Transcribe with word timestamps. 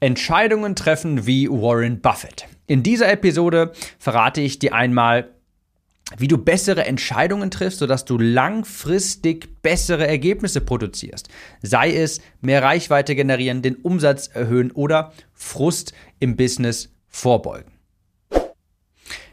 Entscheidungen 0.00 0.76
treffen 0.76 1.26
wie 1.26 1.48
Warren 1.48 2.00
Buffett. 2.00 2.46
In 2.66 2.82
dieser 2.82 3.10
Episode 3.10 3.72
verrate 3.98 4.40
ich 4.40 4.58
dir 4.58 4.74
einmal, 4.74 5.30
wie 6.18 6.28
du 6.28 6.38
bessere 6.38 6.84
Entscheidungen 6.84 7.50
triffst, 7.50 7.78
sodass 7.78 8.04
du 8.04 8.18
langfristig 8.18 9.62
bessere 9.62 10.06
Ergebnisse 10.06 10.60
produzierst. 10.60 11.28
Sei 11.62 11.94
es 11.94 12.20
mehr 12.40 12.62
Reichweite 12.62 13.14
generieren, 13.14 13.62
den 13.62 13.76
Umsatz 13.76 14.28
erhöhen 14.28 14.70
oder 14.70 15.12
Frust 15.32 15.94
im 16.20 16.36
Business 16.36 16.90
vorbeugen. 17.08 17.72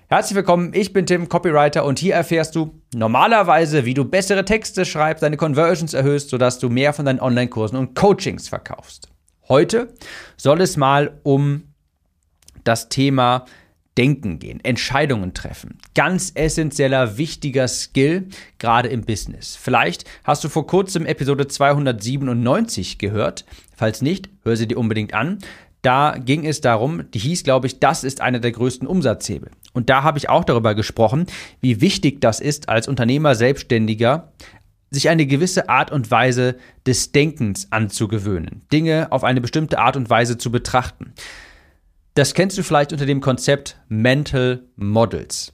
Herzlich 0.08 0.36
willkommen, 0.36 0.74
ich 0.74 0.92
bin 0.92 1.06
Tim, 1.06 1.30
Copywriter 1.30 1.86
und 1.86 1.98
hier 1.98 2.16
erfährst 2.16 2.56
du 2.56 2.82
normalerweise, 2.94 3.86
wie 3.86 3.94
du 3.94 4.04
bessere 4.04 4.44
Texte 4.44 4.84
schreibst, 4.84 5.24
deine 5.24 5.38
Conversions 5.38 5.94
erhöhst, 5.94 6.30
sodass 6.30 6.60
du 6.60 6.70
mehr 6.70 6.92
von 6.92 7.06
deinen 7.06 7.22
Online-Kursen 7.22 7.78
und 7.78 7.96
Coachings 7.96 8.50
verkaufst. 8.50 9.08
Heute 9.48 9.94
soll 10.38 10.62
es 10.62 10.78
mal 10.78 11.20
um 11.24 11.64
das 12.64 12.90
Thema 12.90 13.46
Denken 13.98 14.40
gehen, 14.40 14.64
Entscheidungen 14.64 15.34
treffen. 15.34 15.78
Ganz 15.96 16.32
essentieller, 16.34 17.18
wichtiger 17.18 17.68
Skill, 17.68 18.28
gerade 18.58 18.88
im 18.88 19.02
Business. 19.02 19.58
Vielleicht 19.58 20.06
hast 20.24 20.44
du 20.44 20.50
vor 20.50 20.66
kurzem 20.66 21.06
Episode 21.06 21.48
297 21.48 23.00
gehört. 23.00 23.46
Falls 23.76 24.02
nicht, 24.02 24.30
hör 24.44 24.56
sie 24.56 24.68
dir 24.68 24.78
unbedingt 24.78 25.14
an. 25.14 25.40
Da 25.82 26.16
ging 26.18 26.46
es 26.46 26.62
darum, 26.62 27.10
die 27.12 27.20
hieß, 27.20 27.44
glaube 27.44 27.68
ich, 27.68 27.80
das 27.80 28.04
ist 28.04 28.22
einer 28.22 28.40
der 28.40 28.52
größten 28.52 28.88
Umsatzhebel. 28.88 29.50
Und 29.74 29.90
da 29.90 30.04
habe 30.04 30.20
ich 30.20 30.30
auch 30.30 30.44
darüber 30.44 30.76
gesprochen, 30.76 31.26
wie 31.60 31.82
wichtig 31.82 32.22
das 32.22 32.40
ist, 32.40 32.70
als 32.70 32.88
Unternehmer, 32.88 33.36
Selbstständiger 33.36 34.32
sich 34.92 35.10
eine 35.10 35.26
gewisse 35.26 35.70
Art 35.70 35.90
und 35.92 36.12
Weise 36.12 36.58
des 36.86 37.12
Denkens 37.14 37.72
anzugewöhnen, 37.72 38.62
Dinge 38.72 39.12
auf 39.12 39.24
eine 39.24 39.42
bestimmte 39.42 39.80
Art 39.80 39.96
und 39.96 40.10
Weise 40.10 40.38
zu 40.38 40.52
betrachten. 40.52 41.14
Das 42.14 42.34
kennst 42.34 42.58
du 42.58 42.64
vielleicht 42.64 42.92
unter 42.92 43.06
dem 43.06 43.22
Konzept 43.22 43.80
Mental 43.88 44.64
Models. 44.76 45.54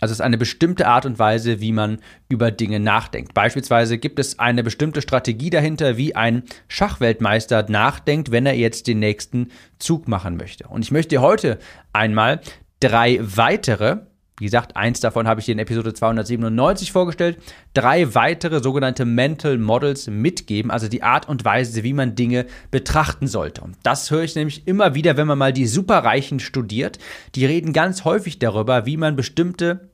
Also 0.00 0.12
es 0.12 0.18
ist 0.18 0.24
eine 0.24 0.36
bestimmte 0.36 0.86
Art 0.86 1.06
und 1.06 1.18
Weise, 1.18 1.60
wie 1.60 1.72
man 1.72 2.00
über 2.28 2.50
Dinge 2.50 2.78
nachdenkt. 2.78 3.32
Beispielsweise 3.32 3.96
gibt 3.96 4.18
es 4.18 4.38
eine 4.38 4.62
bestimmte 4.62 5.00
Strategie 5.00 5.48
dahinter, 5.48 5.96
wie 5.96 6.14
ein 6.14 6.42
Schachweltmeister 6.68 7.64
nachdenkt, 7.70 8.30
wenn 8.30 8.44
er 8.44 8.54
jetzt 8.54 8.86
den 8.86 8.98
nächsten 8.98 9.48
Zug 9.78 10.06
machen 10.06 10.36
möchte. 10.36 10.68
Und 10.68 10.84
ich 10.84 10.90
möchte 10.90 11.10
dir 11.10 11.22
heute 11.22 11.58
einmal 11.94 12.42
drei 12.80 13.18
weitere 13.22 14.00
wie 14.38 14.44
gesagt, 14.44 14.76
eins 14.76 15.00
davon 15.00 15.26
habe 15.26 15.40
ich 15.40 15.46
dir 15.46 15.52
in 15.52 15.58
Episode 15.58 15.94
297 15.94 16.92
vorgestellt. 16.92 17.38
Drei 17.72 18.14
weitere 18.14 18.62
sogenannte 18.62 19.06
Mental 19.06 19.56
Models 19.56 20.08
mitgeben, 20.08 20.70
also 20.70 20.88
die 20.88 21.02
Art 21.02 21.26
und 21.26 21.46
Weise, 21.46 21.82
wie 21.84 21.94
man 21.94 22.16
Dinge 22.16 22.44
betrachten 22.70 23.28
sollte. 23.28 23.62
Und 23.62 23.76
das 23.82 24.10
höre 24.10 24.24
ich 24.24 24.34
nämlich 24.34 24.66
immer 24.68 24.94
wieder, 24.94 25.16
wenn 25.16 25.26
man 25.26 25.38
mal 25.38 25.54
die 25.54 25.66
Superreichen 25.66 26.38
studiert. 26.38 26.98
Die 27.34 27.46
reden 27.46 27.72
ganz 27.72 28.04
häufig 28.04 28.38
darüber, 28.38 28.84
wie 28.84 28.98
man 28.98 29.16
bestimmte 29.16 29.88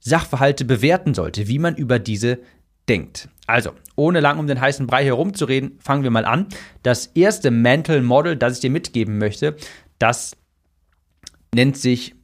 Sachverhalte 0.00 0.64
bewerten 0.64 1.14
sollte, 1.14 1.46
wie 1.46 1.60
man 1.60 1.76
über 1.76 2.00
diese 2.00 2.40
denkt. 2.88 3.28
Also, 3.46 3.70
ohne 3.94 4.18
lang 4.18 4.40
um 4.40 4.48
den 4.48 4.60
heißen 4.60 4.88
Brei 4.88 5.04
herumzureden, 5.04 5.78
fangen 5.78 6.02
wir 6.02 6.10
mal 6.10 6.24
an. 6.24 6.46
Das 6.82 7.06
erste 7.06 7.52
Mental 7.52 8.02
Model, 8.02 8.36
das 8.36 8.54
ich 8.54 8.60
dir 8.60 8.70
mitgeben 8.70 9.18
möchte, 9.18 9.54
das 10.00 10.36
nennt 11.54 11.76
sich 11.76 12.16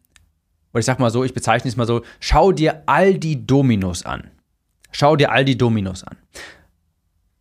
oder 0.72 0.80
ich 0.80 0.86
sag 0.86 0.98
mal 0.98 1.10
so, 1.10 1.24
ich 1.24 1.34
bezeichne 1.34 1.68
es 1.68 1.76
mal 1.76 1.86
so, 1.86 2.02
schau 2.20 2.52
dir 2.52 2.82
all 2.86 3.18
die 3.18 3.46
Dominos 3.46 4.04
an. 4.04 4.30
Schau 4.92 5.16
dir 5.16 5.32
all 5.32 5.44
die 5.44 5.58
Dominos 5.58 6.04
an. 6.04 6.16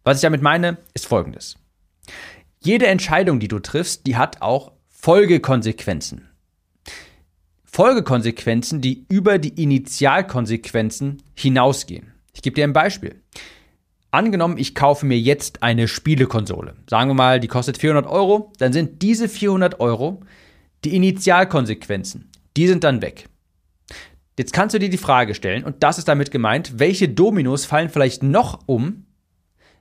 Was 0.03 0.17
ich 0.17 0.21
damit 0.21 0.41
meine, 0.41 0.77
ist 0.93 1.05
folgendes. 1.05 1.57
Jede 2.59 2.87
Entscheidung, 2.87 3.39
die 3.39 3.47
du 3.47 3.59
triffst, 3.59 4.07
die 4.07 4.17
hat 4.17 4.41
auch 4.41 4.71
Folgekonsequenzen. 4.89 6.29
Folgekonsequenzen, 7.63 8.81
die 8.81 9.05
über 9.09 9.37
die 9.37 9.61
Initialkonsequenzen 9.61 11.21
hinausgehen. 11.33 12.13
Ich 12.33 12.41
gebe 12.41 12.55
dir 12.55 12.63
ein 12.63 12.73
Beispiel. 12.73 13.21
Angenommen, 14.11 14.57
ich 14.57 14.75
kaufe 14.75 15.05
mir 15.05 15.19
jetzt 15.19 15.61
eine 15.61 15.87
Spielekonsole. 15.87 16.75
Sagen 16.89 17.09
wir 17.09 17.15
mal, 17.15 17.39
die 17.39 17.47
kostet 17.47 17.77
400 17.77 18.07
Euro. 18.07 18.53
Dann 18.59 18.71
sind 18.71 19.01
diese 19.01 19.27
400 19.27 19.79
Euro 19.79 20.21
die 20.85 20.95
Initialkonsequenzen 20.95 22.31
die 22.57 22.67
sind 22.67 22.83
dann 22.83 23.01
weg. 23.01 23.27
Jetzt 24.37 24.53
kannst 24.53 24.75
du 24.75 24.79
dir 24.79 24.89
die 24.89 24.97
Frage 24.97 25.33
stellen, 25.33 25.63
und 25.63 25.81
das 25.81 25.97
ist 25.97 26.07
damit 26.07 26.29
gemeint, 26.31 26.77
welche 26.77 27.07
Dominos 27.07 27.65
fallen 27.65 27.89
vielleicht 27.89 28.21
noch 28.21 28.59
um, 28.65 29.05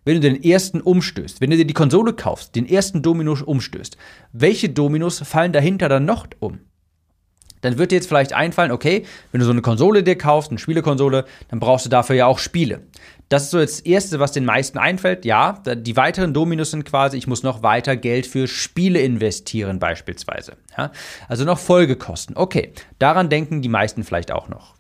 wenn 0.05 0.15
du 0.15 0.21
den 0.21 0.43
ersten 0.43 0.81
umstößt, 0.81 1.41
wenn 1.41 1.51
du 1.51 1.57
dir 1.57 1.67
die 1.67 1.75
Konsole 1.75 2.13
kaufst, 2.13 2.55
den 2.55 2.69
ersten 2.69 3.03
Domino 3.03 3.37
umstößt. 3.45 3.97
Welche 4.33 4.69
Dominos 4.69 5.21
fallen 5.21 5.53
dahinter 5.53 5.89
dann 5.89 6.05
noch 6.05 6.27
um? 6.41 6.61
Dann 7.63 7.79
wird 7.79 7.91
dir 7.91 7.97
jetzt 7.97 8.09
vielleicht 8.09 8.35
einfallen, 8.35 8.71
okay, 8.71 9.07
wenn 9.33 9.41
du 9.41 9.47
so 9.47 9.53
eine 9.53 9.63
Konsole 9.63 10.03
dir 10.03 10.19
kaufst, 10.19 10.51
eine 10.51 10.59
Spielekonsole, 10.59 11.25
dann 11.49 11.61
brauchst 11.61 11.87
du 11.87 11.91
dafür 11.91 12.15
ja 12.15 12.27
auch 12.27 12.39
Spiele. 12.39 12.83
Das 13.29 13.45
ist 13.45 13.51
so 13.51 13.59
das 13.59 13.81
Erste, 13.81 14.21
was 14.21 14.33
den 14.33 14.45
meisten 14.45 14.79
einfällt. 14.79 15.25
Ja, 15.25 15.53
die 15.53 15.97
weiteren 15.97 16.35
Dominos 16.35 16.71
sind 16.71 16.85
quasi, 16.85 17.17
ich 17.17 17.27
muss 17.27 17.43
noch 17.43 17.63
weiter 17.63 17.97
Geld 17.97 18.27
für 18.27 18.47
Spiele 18.47 19.01
investieren 19.01 19.79
beispielsweise. 19.79 20.57
Ja, 20.77 20.93
also 21.29 21.45
noch 21.45 21.59
Folgekosten. 21.59 22.37
Okay, 22.37 22.73
daran 22.99 23.31
denken 23.31 23.63
die 23.63 23.69
meisten 23.69 24.05
vielleicht 24.05 24.31
auch 24.31 24.49
noch. 24.49 24.75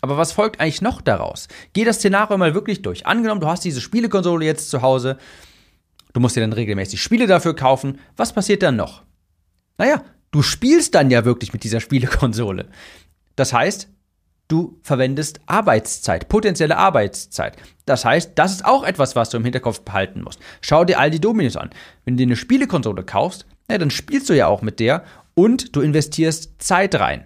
Aber 0.00 0.16
was 0.16 0.32
folgt 0.32 0.60
eigentlich 0.60 0.82
noch 0.82 1.00
daraus? 1.00 1.48
Geh 1.72 1.84
das 1.84 1.96
Szenario 1.96 2.36
mal 2.36 2.54
wirklich 2.54 2.82
durch. 2.82 3.06
Angenommen, 3.06 3.40
du 3.40 3.46
hast 3.46 3.64
diese 3.64 3.80
Spielekonsole 3.80 4.44
jetzt 4.44 4.70
zu 4.70 4.82
Hause, 4.82 5.16
du 6.12 6.20
musst 6.20 6.36
dir 6.36 6.40
dann 6.40 6.52
regelmäßig 6.52 7.00
Spiele 7.00 7.26
dafür 7.26 7.54
kaufen. 7.54 8.00
Was 8.16 8.32
passiert 8.32 8.62
dann 8.62 8.76
noch? 8.76 9.02
Naja, 9.78 10.02
du 10.30 10.42
spielst 10.42 10.94
dann 10.94 11.10
ja 11.10 11.24
wirklich 11.24 11.52
mit 11.52 11.64
dieser 11.64 11.80
Spielekonsole. 11.80 12.68
Das 13.36 13.52
heißt, 13.52 13.88
du 14.48 14.78
verwendest 14.82 15.40
Arbeitszeit, 15.46 16.28
potenzielle 16.28 16.76
Arbeitszeit. 16.76 17.56
Das 17.86 18.04
heißt, 18.04 18.32
das 18.34 18.52
ist 18.52 18.64
auch 18.64 18.84
etwas, 18.84 19.16
was 19.16 19.30
du 19.30 19.38
im 19.38 19.44
Hinterkopf 19.44 19.80
behalten 19.80 20.22
musst. 20.22 20.40
Schau 20.60 20.84
dir 20.84 20.98
all 20.98 21.10
die 21.10 21.20
Dominos 21.20 21.56
an. 21.56 21.70
Wenn 22.04 22.14
du 22.14 22.18
dir 22.18 22.28
eine 22.28 22.36
Spielekonsole 22.36 23.04
kaufst, 23.04 23.46
ja, 23.70 23.78
dann 23.78 23.90
spielst 23.90 24.28
du 24.28 24.36
ja 24.36 24.46
auch 24.46 24.62
mit 24.62 24.80
der 24.80 25.04
und 25.34 25.74
du 25.74 25.80
investierst 25.80 26.60
Zeit 26.62 26.94
rein. 26.96 27.24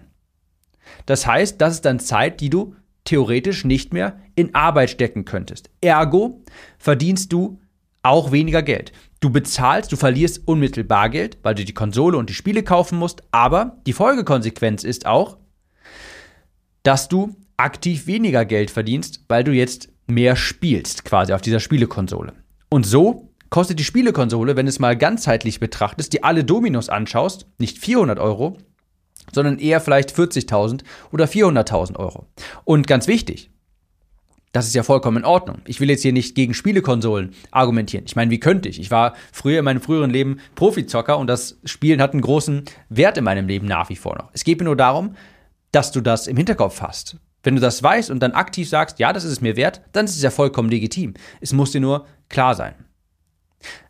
Das 1.05 1.27
heißt, 1.27 1.59
das 1.61 1.75
ist 1.75 1.85
dann 1.85 1.99
Zeit, 1.99 2.39
die 2.39 2.49
du 2.49 2.75
theoretisch 3.03 3.65
nicht 3.65 3.93
mehr 3.93 4.19
in 4.35 4.53
Arbeit 4.55 4.89
stecken 4.89 5.25
könntest. 5.25 5.69
Ergo 5.81 6.43
verdienst 6.77 7.31
du 7.33 7.59
auch 8.03 8.31
weniger 8.31 8.63
Geld. 8.63 8.91
Du 9.19 9.29
bezahlst, 9.29 9.91
du 9.91 9.95
verlierst 9.95 10.47
unmittelbar 10.47 11.09
Geld, 11.09 11.37
weil 11.41 11.55
du 11.55 11.65
die 11.65 11.73
Konsole 11.73 12.17
und 12.17 12.29
die 12.29 12.35
Spiele 12.35 12.63
kaufen 12.63 12.99
musst, 12.99 13.23
aber 13.31 13.77
die 13.87 13.93
Folgekonsequenz 13.93 14.83
ist 14.83 15.05
auch, 15.05 15.37
dass 16.83 17.09
du 17.09 17.35
aktiv 17.57 18.07
weniger 18.07 18.45
Geld 18.45 18.71
verdienst, 18.71 19.23
weil 19.27 19.43
du 19.43 19.51
jetzt 19.51 19.89
mehr 20.07 20.35
spielst 20.35 21.05
quasi 21.05 21.33
auf 21.33 21.41
dieser 21.41 21.59
Spielekonsole. 21.59 22.33
Und 22.69 22.85
so 22.85 23.29
kostet 23.49 23.79
die 23.79 23.83
Spielekonsole, 23.83 24.55
wenn 24.55 24.67
es 24.67 24.79
mal 24.79 24.97
ganzheitlich 24.97 25.59
betrachtest, 25.59 26.13
die 26.13 26.23
alle 26.23 26.43
Dominos 26.43 26.89
anschaust, 26.89 27.47
nicht 27.57 27.77
400 27.77 28.19
Euro, 28.19 28.57
sondern 29.33 29.59
eher 29.59 29.81
vielleicht 29.81 30.11
40.000 30.11 30.83
oder 31.11 31.25
400.000 31.25 31.97
Euro. 31.97 32.27
Und 32.63 32.87
ganz 32.87 33.07
wichtig, 33.07 33.51
das 34.53 34.67
ist 34.67 34.75
ja 34.75 34.83
vollkommen 34.83 35.17
in 35.17 35.25
Ordnung. 35.25 35.61
Ich 35.65 35.79
will 35.81 35.89
jetzt 35.89 36.01
hier 36.01 36.13
nicht 36.13 36.33
gegen 36.33 36.53
Spielekonsolen 36.53 37.33
argumentieren. 37.51 38.05
Ich 38.07 38.15
meine, 38.15 38.31
wie 38.31 38.39
könnte 38.39 38.69
ich? 38.69 38.79
Ich 38.79 38.91
war 38.91 39.13
früher 39.31 39.59
in 39.59 39.65
meinem 39.65 39.81
früheren 39.81 40.09
Leben 40.09 40.39
Profizocker 40.55 41.17
und 41.17 41.27
das 41.27 41.59
Spielen 41.65 42.01
hat 42.01 42.13
einen 42.13 42.21
großen 42.21 42.63
Wert 42.89 43.17
in 43.17 43.23
meinem 43.23 43.47
Leben 43.47 43.67
nach 43.67 43.89
wie 43.89 43.95
vor 43.95 44.15
noch. 44.17 44.29
Es 44.33 44.43
geht 44.43 44.59
mir 44.59 44.65
nur 44.65 44.77
darum, 44.77 45.15
dass 45.71 45.91
du 45.91 46.01
das 46.01 46.27
im 46.27 46.37
Hinterkopf 46.37 46.81
hast. 46.81 47.17
Wenn 47.43 47.55
du 47.55 47.61
das 47.61 47.81
weißt 47.81 48.11
und 48.11 48.19
dann 48.19 48.33
aktiv 48.33 48.67
sagst, 48.67 48.99
ja, 48.99 49.13
das 49.13 49.23
ist 49.23 49.31
es 49.31 49.41
mir 49.41 49.55
wert, 49.55 49.81
dann 49.93 50.05
ist 50.05 50.15
es 50.15 50.21
ja 50.21 50.31
vollkommen 50.31 50.69
legitim. 50.69 51.13
Es 51.39 51.53
muss 51.53 51.71
dir 51.71 51.81
nur 51.81 52.05
klar 52.29 52.55
sein. 52.55 52.75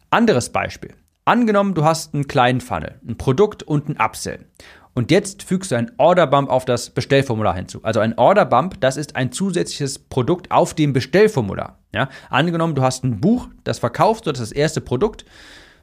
Anderes 0.10 0.52
Beispiel. 0.52 0.94
Angenommen, 1.26 1.74
du 1.74 1.84
hast 1.84 2.14
einen 2.14 2.28
kleinen 2.28 2.62
Funnel, 2.62 3.00
ein 3.08 3.18
Produkt 3.18 3.64
und 3.64 3.90
ein 3.90 3.98
Upsell. 4.00 4.46
Und 4.94 5.12
jetzt 5.12 5.44
fügst 5.44 5.72
du 5.72 5.76
ein 5.76 5.92
Orderbump 5.98 6.50
auf 6.50 6.66
das 6.66 6.90
Bestellformular 6.90 7.54
hinzu. 7.54 7.84
Also 7.84 8.00
ein 8.00 8.18
Orderbump, 8.18 8.80
das 8.82 8.98
ist 8.98 9.16
ein 9.16 9.32
zusätzliches 9.32 10.00
Produkt 10.00 10.50
auf 10.50 10.74
dem 10.74 10.94
Bestellformular. 10.94 11.80
Ja? 11.94 12.10
Angenommen, 12.30 12.76
du 12.76 12.82
hast 12.82 13.04
ein 13.04 13.22
Buch, 13.22 13.48
das 13.64 13.80
verkaufst, 13.80 14.26
das 14.26 14.40
ist 14.40 14.52
das 14.52 14.58
erste 14.58 14.82
Produkt, 14.82 15.26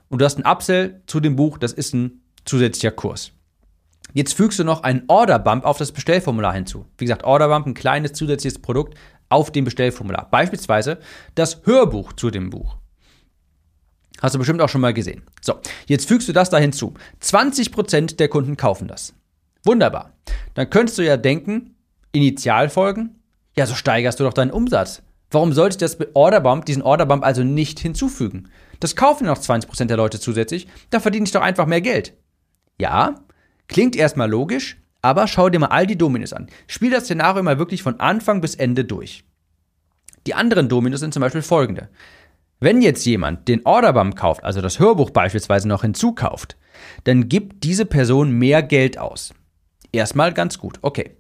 und 0.09 0.21
du 0.21 0.25
hast 0.25 0.39
ein 0.39 0.47
Upsell 0.47 1.03
zu 1.07 1.21
dem 1.21 1.37
Buch, 1.37 1.59
das 1.59 1.73
ist 1.73 1.95
ein 1.95 2.23
zusätzlicher 2.45 2.91
Kurs. 2.91 3.33
Jetzt 4.15 4.35
fügst 4.35 4.61
du 4.61 4.65
noch 4.65 4.85
einen 4.85 5.03
Orderbump 5.09 5.65
auf 5.65 5.77
das 5.77 5.91
Bestellformular 5.91 6.55
hinzu. 6.55 6.87
Wie 6.99 7.05
gesagt, 7.05 7.25
Orderbump, 7.25 7.67
ein 7.67 7.75
kleines 7.75 8.13
zusätzliches 8.13 8.63
Produkt 8.63 8.97
auf 9.29 9.51
dem 9.51 9.65
Bestellformular. 9.65 10.29
Beispielsweise 10.31 10.99
das 11.35 11.63
Hörbuch 11.65 12.13
zu 12.13 12.31
dem 12.31 12.49
Buch. 12.49 12.77
Hast 14.23 14.37
du 14.37 14.39
bestimmt 14.39 14.63
auch 14.63 14.69
schon 14.69 14.81
mal 14.81 14.95
gesehen. 14.95 15.25
So, 15.43 15.55
jetzt 15.87 16.07
fügst 16.07 16.29
du 16.29 16.33
das 16.33 16.49
da 16.49 16.59
hinzu. 16.59 16.95
20% 17.21 18.17
der 18.17 18.29
Kunden 18.29 18.57
kaufen 18.57 18.87
das. 18.87 19.15
Wunderbar. 19.65 20.13
Dann 20.55 20.71
könntest 20.71 20.97
du 20.97 21.03
ja 21.03 21.17
denken, 21.17 21.75
Initialfolgen, 22.13 23.21
ja, 23.57 23.67
so 23.67 23.75
steigerst 23.75 24.21
du 24.21 24.25
doch 24.25 24.33
deinen 24.33 24.53
Umsatz. 24.53 25.03
Warum 25.33 25.53
sollte 25.53 25.75
ich 25.75 25.79
das 25.79 25.99
Orderbump, 26.15 26.65
diesen 26.65 26.83
Orderbump 26.83 27.25
also 27.25 27.43
nicht 27.43 27.81
hinzufügen? 27.81 28.49
Das 28.79 28.95
kaufen 28.95 29.27
noch 29.27 29.39
20% 29.39 29.87
der 29.87 29.97
Leute 29.97 30.21
zusätzlich, 30.21 30.69
da 30.91 31.01
verdiene 31.01 31.25
ich 31.25 31.33
doch 31.33 31.43
einfach 31.43 31.67
mehr 31.67 31.81
Geld. 31.81 32.13
Ja, 32.79 33.17
klingt 33.69 33.97
erstmal 33.97 34.31
logisch, 34.31 34.77
aber 35.03 35.29
schau 35.29 35.51
dir 35.51 35.59
mal 35.59 35.67
all 35.67 35.87
die 35.87 35.99
Dominos 35.99 36.33
an. 36.33 36.49
Spiel 36.67 36.91
das 36.91 37.05
Szenario 37.05 37.43
mal 37.43 37.59
wirklich 37.59 37.83
von 37.83 38.01
Anfang 38.01 38.41
bis 38.41 38.55
Ende 38.55 38.85
durch. 38.85 39.25
Die 40.27 40.35
anderen 40.35 40.69
Dominos 40.69 41.01
sind 41.01 41.13
zum 41.13 41.21
Beispiel 41.21 41.43
folgende. 41.43 41.89
Wenn 42.61 42.81
jetzt 42.81 43.05
jemand 43.05 43.47
den 43.49 43.67
Orderbump 43.67 44.17
kauft, 44.17 44.43
also 44.43 44.63
das 44.63 44.79
Hörbuch 44.79 45.11
beispielsweise 45.11 45.69
noch 45.69 45.83
hinzukauft, 45.83 46.57
dann 47.05 47.29
gibt 47.29 47.65
diese 47.65 47.85
Person 47.85 48.31
mehr 48.33 48.63
Geld 48.63 48.99
aus. 48.99 49.35
Erstmal 49.93 50.33
ganz 50.33 50.59
gut, 50.59 50.79
okay. 50.81 51.17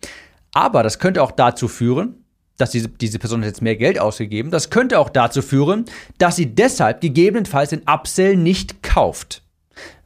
Aber 0.52 0.82
das 0.82 0.98
könnte 0.98 1.22
auch 1.22 1.32
dazu 1.32 1.68
führen, 1.68 2.24
dass 2.56 2.70
diese, 2.70 2.88
diese 2.88 3.18
Person 3.18 3.40
hat 3.40 3.48
jetzt 3.48 3.62
mehr 3.62 3.76
Geld 3.76 3.98
ausgegeben. 3.98 4.50
Das 4.50 4.70
könnte 4.70 4.98
auch 4.98 5.10
dazu 5.10 5.42
führen, 5.42 5.84
dass 6.18 6.36
sie 6.36 6.54
deshalb 6.54 7.00
gegebenenfalls 7.00 7.70
den 7.70 7.82
Upsell 7.86 8.36
nicht 8.36 8.82
kauft. 8.82 9.42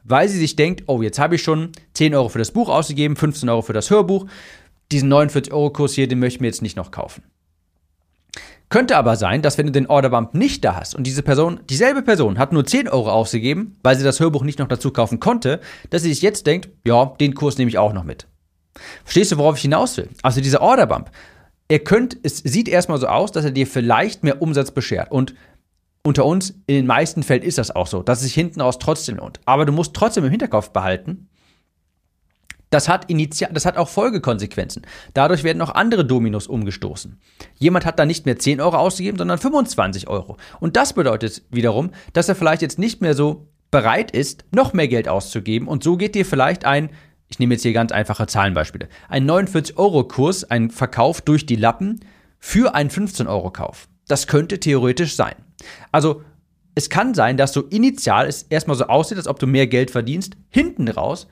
Weil 0.09 0.27
sie 0.27 0.39
sich 0.39 0.55
denkt, 0.55 0.83
oh, 0.87 1.01
jetzt 1.01 1.19
habe 1.19 1.35
ich 1.35 1.43
schon 1.43 1.71
10 1.93 2.15
Euro 2.15 2.29
für 2.29 2.39
das 2.39 2.51
Buch 2.51 2.67
ausgegeben, 2.67 3.15
15 3.15 3.47
Euro 3.47 3.61
für 3.61 3.73
das 3.73 3.89
Hörbuch. 3.91 4.25
Diesen 4.91 5.13
49-Euro-Kurs 5.13 5.93
hier, 5.93 6.07
den 6.07 6.19
möchte 6.19 6.37
ich 6.37 6.41
mir 6.41 6.47
jetzt 6.47 6.63
nicht 6.63 6.75
noch 6.75 6.89
kaufen. 6.89 7.23
Könnte 8.69 8.97
aber 8.97 9.15
sein, 9.15 9.43
dass 9.43 9.57
wenn 9.57 9.67
du 9.67 9.71
den 9.71 9.87
Orderbump 9.87 10.33
nicht 10.33 10.65
da 10.65 10.75
hast 10.75 10.95
und 10.95 11.05
diese 11.05 11.21
Person, 11.23 11.59
dieselbe 11.69 12.01
Person 12.01 12.39
hat 12.39 12.53
nur 12.53 12.65
10 12.65 12.87
Euro 12.87 13.11
ausgegeben, 13.11 13.77
weil 13.83 13.97
sie 13.97 14.03
das 14.03 14.19
Hörbuch 14.19 14.43
nicht 14.43 14.59
noch 14.59 14.67
dazu 14.67 14.91
kaufen 14.91 15.19
konnte, 15.19 15.59
dass 15.91 16.01
sie 16.01 16.09
sich 16.09 16.23
jetzt 16.23 16.47
denkt, 16.47 16.69
ja, 16.85 17.05
den 17.19 17.35
Kurs 17.35 17.57
nehme 17.57 17.69
ich 17.69 17.77
auch 17.77 17.93
noch 17.93 18.03
mit. 18.03 18.27
Verstehst 19.03 19.31
du, 19.31 19.37
worauf 19.37 19.57
ich 19.57 19.61
hinaus 19.63 19.97
will? 19.97 20.09
Also 20.23 20.41
dieser 20.41 20.61
Orderbump. 20.61 21.11
Er 21.67 21.79
könnt, 21.79 22.17
es 22.23 22.37
sieht 22.37 22.67
erstmal 22.67 22.99
so 22.99 23.07
aus, 23.07 23.31
dass 23.31 23.45
er 23.45 23.51
dir 23.51 23.67
vielleicht 23.67 24.23
mehr 24.23 24.41
Umsatz 24.41 24.71
beschert. 24.71 25.11
Und 25.11 25.35
unter 26.03 26.25
uns, 26.25 26.51
in 26.65 26.75
den 26.75 26.87
meisten 26.87 27.23
Fällen 27.23 27.43
ist 27.43 27.57
das 27.57 27.71
auch 27.71 27.87
so, 27.87 28.01
dass 28.03 28.19
es 28.19 28.25
sich 28.25 28.33
hinten 28.33 28.61
raus 28.61 28.79
trotzdem 28.79 29.17
lohnt. 29.17 29.39
Aber 29.45 29.65
du 29.65 29.71
musst 29.71 29.93
trotzdem 29.93 30.23
im 30.23 30.31
Hinterkopf 30.31 30.69
behalten, 30.71 31.29
das 32.69 32.87
hat, 32.87 33.09
initial, 33.09 33.51
das 33.51 33.65
hat 33.65 33.77
auch 33.77 33.89
Folgekonsequenzen. 33.89 34.83
Dadurch 35.13 35.43
werden 35.43 35.61
auch 35.61 35.73
andere 35.73 36.05
Dominos 36.05 36.47
umgestoßen. 36.47 37.19
Jemand 37.55 37.85
hat 37.85 37.97
dann 37.97 38.07
nicht 38.07 38.25
mehr 38.25 38.37
10 38.37 38.61
Euro 38.61 38.77
ausgegeben, 38.77 39.17
sondern 39.17 39.39
25 39.39 40.07
Euro. 40.07 40.37
Und 40.59 40.75
das 40.75 40.93
bedeutet 40.93 41.41
wiederum, 41.49 41.91
dass 42.13 42.29
er 42.29 42.35
vielleicht 42.35 42.61
jetzt 42.61 42.77
nicht 42.77 43.01
mehr 43.01 43.15
so 43.15 43.47
bereit 43.71 44.11
ist, 44.11 44.45
noch 44.51 44.73
mehr 44.73 44.87
Geld 44.87 45.07
auszugeben. 45.07 45.67
Und 45.67 45.83
so 45.83 45.97
geht 45.97 46.15
dir 46.15 46.25
vielleicht 46.25 46.65
ein, 46.65 46.89
ich 47.27 47.39
nehme 47.39 47.55
jetzt 47.55 47.63
hier 47.63 47.73
ganz 47.73 47.91
einfache 47.91 48.27
Zahlenbeispiele, 48.27 48.87
ein 49.07 49.29
49-Euro-Kurs, 49.29 50.43
ein 50.45 50.69
Verkauf 50.69 51.21
durch 51.21 51.45
die 51.45 51.55
Lappen 51.55 52.01
für 52.39 52.75
einen 52.75 52.89
15-Euro-Kauf. 52.89 53.88
Das 54.09 54.27
könnte 54.27 54.59
theoretisch 54.59 55.15
sein. 55.15 55.35
Also 55.93 56.23
es 56.75 56.89
kann 56.89 57.13
sein, 57.13 57.37
dass 57.37 57.53
so 57.53 57.61
initial 57.61 58.27
es 58.27 58.43
erstmal 58.43 58.75
so 58.75 58.87
aussieht, 58.87 59.17
als 59.17 59.27
ob 59.27 59.39
du 59.39 59.47
mehr 59.47 59.67
Geld 59.67 59.91
verdienst, 59.91 60.35
hinten 60.49 60.89
raus 60.89 61.27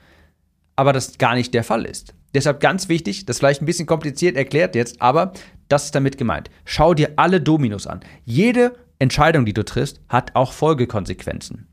aber 0.77 0.93
das 0.93 1.17
gar 1.17 1.35
nicht 1.35 1.53
der 1.53 1.65
Fall 1.65 1.83
ist. 1.83 2.13
Deshalb 2.33 2.61
ganz 2.61 2.87
wichtig, 2.87 3.25
das 3.25 3.39
vielleicht 3.39 3.61
ein 3.61 3.65
bisschen 3.65 3.87
kompliziert 3.87 4.37
erklärt 4.37 4.75
jetzt, 4.75 5.01
aber 5.01 5.33
das 5.67 5.85
ist 5.85 5.95
damit 5.95 6.17
gemeint. 6.17 6.49
Schau 6.63 6.93
dir 6.93 7.13
alle 7.17 7.41
Dominos 7.41 7.87
an. 7.87 7.99
Jede 8.23 8.75
Entscheidung, 8.99 9.45
die 9.45 9.53
du 9.53 9.65
triffst, 9.65 9.99
hat 10.07 10.35
auch 10.35 10.53
Folgekonsequenzen. 10.53 11.67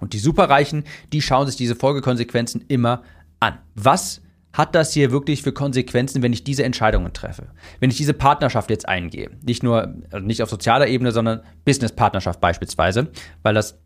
Und 0.00 0.14
die 0.14 0.18
Superreichen, 0.18 0.84
die 1.12 1.22
schauen 1.22 1.46
sich 1.46 1.56
diese 1.56 1.76
Folgekonsequenzen 1.76 2.64
immer 2.68 3.02
an. 3.38 3.58
Was 3.74 4.22
hat 4.52 4.74
das 4.74 4.92
hier 4.92 5.10
wirklich 5.10 5.42
für 5.42 5.52
Konsequenzen, 5.52 6.22
wenn 6.22 6.32
ich 6.32 6.44
diese 6.44 6.64
Entscheidungen 6.64 7.12
treffe? 7.12 7.48
Wenn 7.80 7.90
ich 7.90 7.96
diese 7.96 8.14
Partnerschaft 8.14 8.70
jetzt 8.70 8.88
eingehe? 8.88 9.30
Nicht 9.42 9.62
nur, 9.62 9.94
also 10.10 10.26
nicht 10.26 10.42
auf 10.42 10.50
sozialer 10.50 10.88
Ebene, 10.88 11.12
sondern 11.12 11.42
Business-Partnerschaft 11.64 12.40
beispielsweise, 12.40 13.08
weil 13.42 13.54
das 13.54 13.78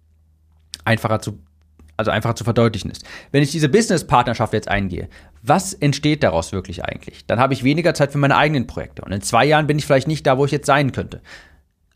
einfacher 0.85 1.21
zu 1.21 1.39
also 1.99 2.11
einfacher 2.11 2.37
zu 2.37 2.45
verdeutlichen 2.45 2.91
ist. 2.91 3.05
Wenn 3.33 3.43
ich 3.43 3.53
diese 3.53 3.69
Business-Partnerschaft 3.69 4.53
jetzt 4.53 4.69
eingehe, 4.69 5.09
was 5.43 5.73
entsteht 5.73 6.23
daraus 6.23 6.53
wirklich 6.53 6.85
eigentlich? 6.85 7.27
Dann 7.27 7.39
habe 7.39 7.55
ich 7.55 7.65
weniger 7.65 7.95
Zeit 7.95 8.13
für 8.13 8.19
meine 8.19 8.37
eigenen 8.37 8.67
Projekte 8.67 9.03
und 9.03 9.13
in 9.13 9.23
zwei 9.23 9.47
Jahren 9.47 9.67
bin 9.67 9.79
ich 9.79 9.87
vielleicht 9.87 10.09
nicht 10.09 10.27
da, 10.27 10.37
wo 10.37 10.45
ich 10.45 10.51
jetzt 10.51 10.67
sein 10.67 10.93
könnte. 10.93 11.23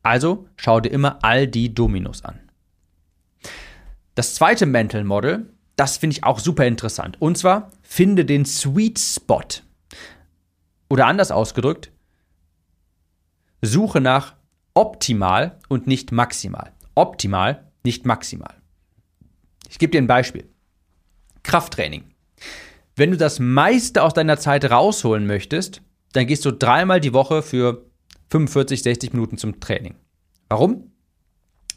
Also 0.02 0.46
schau 0.56 0.81
dir 0.81 0.88
immer 0.90 1.19
all 1.22 1.46
die 1.46 1.75
Dominos 1.75 2.25
an. 2.25 2.40
Das 4.14 4.34
zweite 4.34 4.67
Mental 4.67 5.05
Model, 5.05 5.50
das 5.81 5.97
finde 5.97 6.12
ich 6.12 6.25
auch 6.25 6.38
super 6.38 6.67
interessant. 6.67 7.17
Und 7.23 7.38
zwar 7.38 7.71
finde 7.81 8.27
den 8.27 8.44
Sweet 8.44 8.99
Spot. 8.99 9.41
Oder 10.91 11.06
anders 11.06 11.31
ausgedrückt, 11.31 11.91
suche 13.62 14.03
nach 14.03 14.35
optimal 14.75 15.59
und 15.69 15.87
nicht 15.87 16.12
maximal. 16.12 16.73
Optimal, 16.94 17.73
nicht 17.82 18.05
maximal. 18.05 18.55
Ich 19.71 19.79
gebe 19.79 19.91
dir 19.91 20.03
ein 20.03 20.06
Beispiel. 20.06 20.50
Krafttraining. 21.44 22.05
Wenn 22.94 23.12
du 23.12 23.17
das 23.17 23.38
meiste 23.38 24.03
aus 24.03 24.12
deiner 24.12 24.37
Zeit 24.37 24.71
rausholen 24.71 25.27
möchtest, 25.27 25.81
dann 26.12 26.27
gehst 26.27 26.44
du 26.44 26.50
dreimal 26.50 27.00
die 27.00 27.15
Woche 27.15 27.41
für 27.41 27.87
45, 28.29 28.82
60 28.82 29.15
Minuten 29.15 29.38
zum 29.38 29.61
Training. 29.61 29.94
Warum? 30.50 30.93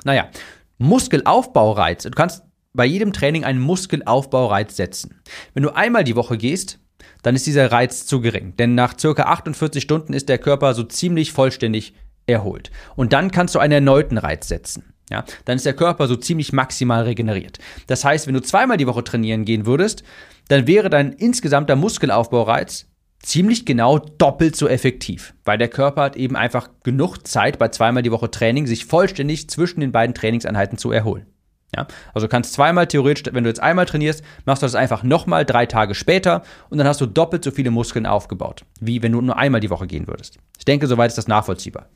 Naja, 0.04 0.30
Muskelaufbaureiz. 0.78 2.04
Du 2.04 2.12
kannst 2.12 2.44
bei 2.74 2.86
jedem 2.86 3.14
Training 3.14 3.44
einen 3.44 3.62
Muskelaufbaureiz 3.62 4.76
setzen. 4.76 5.22
Wenn 5.54 5.64
du 5.64 5.76
einmal 5.76 6.04
die 6.04 6.16
Woche 6.16 6.38
gehst, 6.38 6.80
dann 7.22 7.36
ist 7.36 7.48
dieser 7.48 7.72
Reiz 7.72 8.06
zu 8.06 8.22
gering. 8.22 8.56
Denn 8.58 8.76
nach 8.76 8.98
circa 9.00 9.24
48 9.24 9.82
Stunden 9.82 10.14
ist 10.14 10.30
der 10.30 10.38
Körper 10.38 10.74
so 10.74 10.84
ziemlich 10.84 11.32
vollständig 11.32 11.94
erholt. 12.26 12.72
Und 12.96 13.14
dann 13.14 13.32
kannst 13.32 13.56
du 13.56 13.60
einen 13.60 13.74
erneuten 13.74 14.18
Reiz 14.18 14.48
setzen 14.48 14.94
ja, 15.10 15.24
dann 15.46 15.58
ist 15.58 15.66
der 15.66 15.76
Körper 15.76 16.08
so 16.08 16.16
ziemlich 16.16 16.54
maximal 16.54 17.04
regeneriert. 17.04 17.60
Das 17.88 18.04
heißt, 18.06 18.28
wenn 18.28 18.34
du 18.34 18.42
zweimal 18.42 18.78
die 18.78 18.88
Woche 18.88 19.04
trainieren 19.04 19.46
gehen 19.46 19.66
würdest, 19.66 20.04
dann 20.48 20.68
wäre 20.68 20.90
dein 20.90 21.14
insgesamter 21.14 21.76
Muskelaufbaureiz 21.76 22.88
ziemlich 23.20 23.66
genau 23.66 24.00
doppelt 24.00 24.56
so 24.56 24.68
effektiv, 24.68 25.34
weil 25.46 25.58
der 25.58 25.70
Körper 25.70 26.02
hat 26.02 26.16
eben 26.16 26.36
einfach 26.36 26.70
genug 26.84 27.26
Zeit 27.28 27.58
bei 27.58 27.70
zweimal 27.70 28.04
die 28.04 28.12
Woche 28.12 28.32
Training, 28.32 28.68
sich 28.68 28.86
vollständig 28.86 29.50
zwischen 29.50 29.80
den 29.80 29.92
beiden 29.92 30.16
Trainingseinheiten 30.16 30.78
zu 30.78 30.92
erholen. 30.92 31.28
Ja, 31.76 31.88
also 32.14 32.28
kannst 32.28 32.54
zweimal 32.54 32.88
theoretisch, 32.88 33.34
wenn 33.34 33.44
du 33.44 33.50
jetzt 33.50 33.62
einmal 33.62 33.86
trainierst, 33.86 34.24
machst 34.46 34.62
du 34.62 34.66
das 34.66 34.76
einfach 34.76 35.04
nochmal 35.04 35.46
drei 35.46 35.66
Tage 35.66 35.96
später 35.96 36.44
und 36.70 36.78
dann 36.78 36.88
hast 36.88 37.02
du 37.02 37.06
doppelt 37.06 37.44
so 37.44 37.52
viele 37.52 37.72
Muskeln 37.72 38.06
aufgebaut, 38.06 38.64
wie 38.80 39.02
wenn 39.02 39.12
du 39.12 39.22
nur 39.22 39.38
einmal 39.38 39.62
die 39.62 39.70
Woche 39.70 39.88
gehen 39.88 40.08
würdest. 40.08 40.38
Ich 40.58 40.66
denke, 40.66 40.88
soweit 40.88 41.10
ist 41.10 41.18
das 41.18 41.28
nachvollziehbar. 41.28 41.88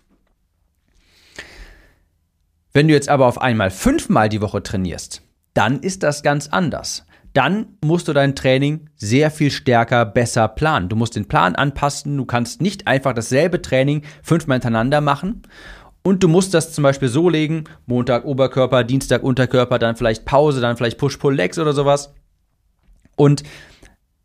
Wenn 2.74 2.88
du 2.88 2.94
jetzt 2.94 3.10
aber 3.10 3.28
auf 3.28 3.42
einmal 3.42 3.72
fünfmal 3.72 4.30
die 4.30 4.42
Woche 4.42 4.62
trainierst, 4.62 5.22
dann 5.54 5.80
ist 5.80 6.04
das 6.04 6.22
ganz 6.22 6.48
anders. 6.48 7.06
Dann 7.34 7.78
musst 7.84 8.08
du 8.08 8.14
dein 8.14 8.36
Training 8.36 8.90
sehr 8.96 9.30
viel 9.30 9.52
stärker, 9.52 10.06
besser 10.06 10.48
planen. 10.48 10.90
Du 10.90 10.96
musst 10.96 11.16
den 11.16 11.28
Plan 11.28 11.56
anpassen. 11.56 12.18
Du 12.18 12.26
kannst 12.26 12.62
nicht 12.62 12.88
einfach 12.88 13.14
dasselbe 13.14 13.62
Training 13.62 14.02
fünfmal 14.24 14.56
hintereinander 14.56 15.02
machen. 15.02 15.44
Und 16.08 16.24
du 16.24 16.30
musst 16.30 16.54
das 16.54 16.72
zum 16.72 16.84
Beispiel 16.84 17.10
so 17.10 17.28
legen: 17.28 17.66
Montag 17.86 18.24
Oberkörper, 18.24 18.86
Dienstag 18.86 19.24
Unterkörper, 19.24 19.78
dann 19.78 19.98
vielleicht 19.98 20.24
Pause, 20.24 20.62
dann 20.62 20.78
vielleicht 20.78 20.98
Push-Pull-Legs 21.00 21.60
oder 21.60 21.74
sowas. 21.74 22.14
Und 23.18 23.44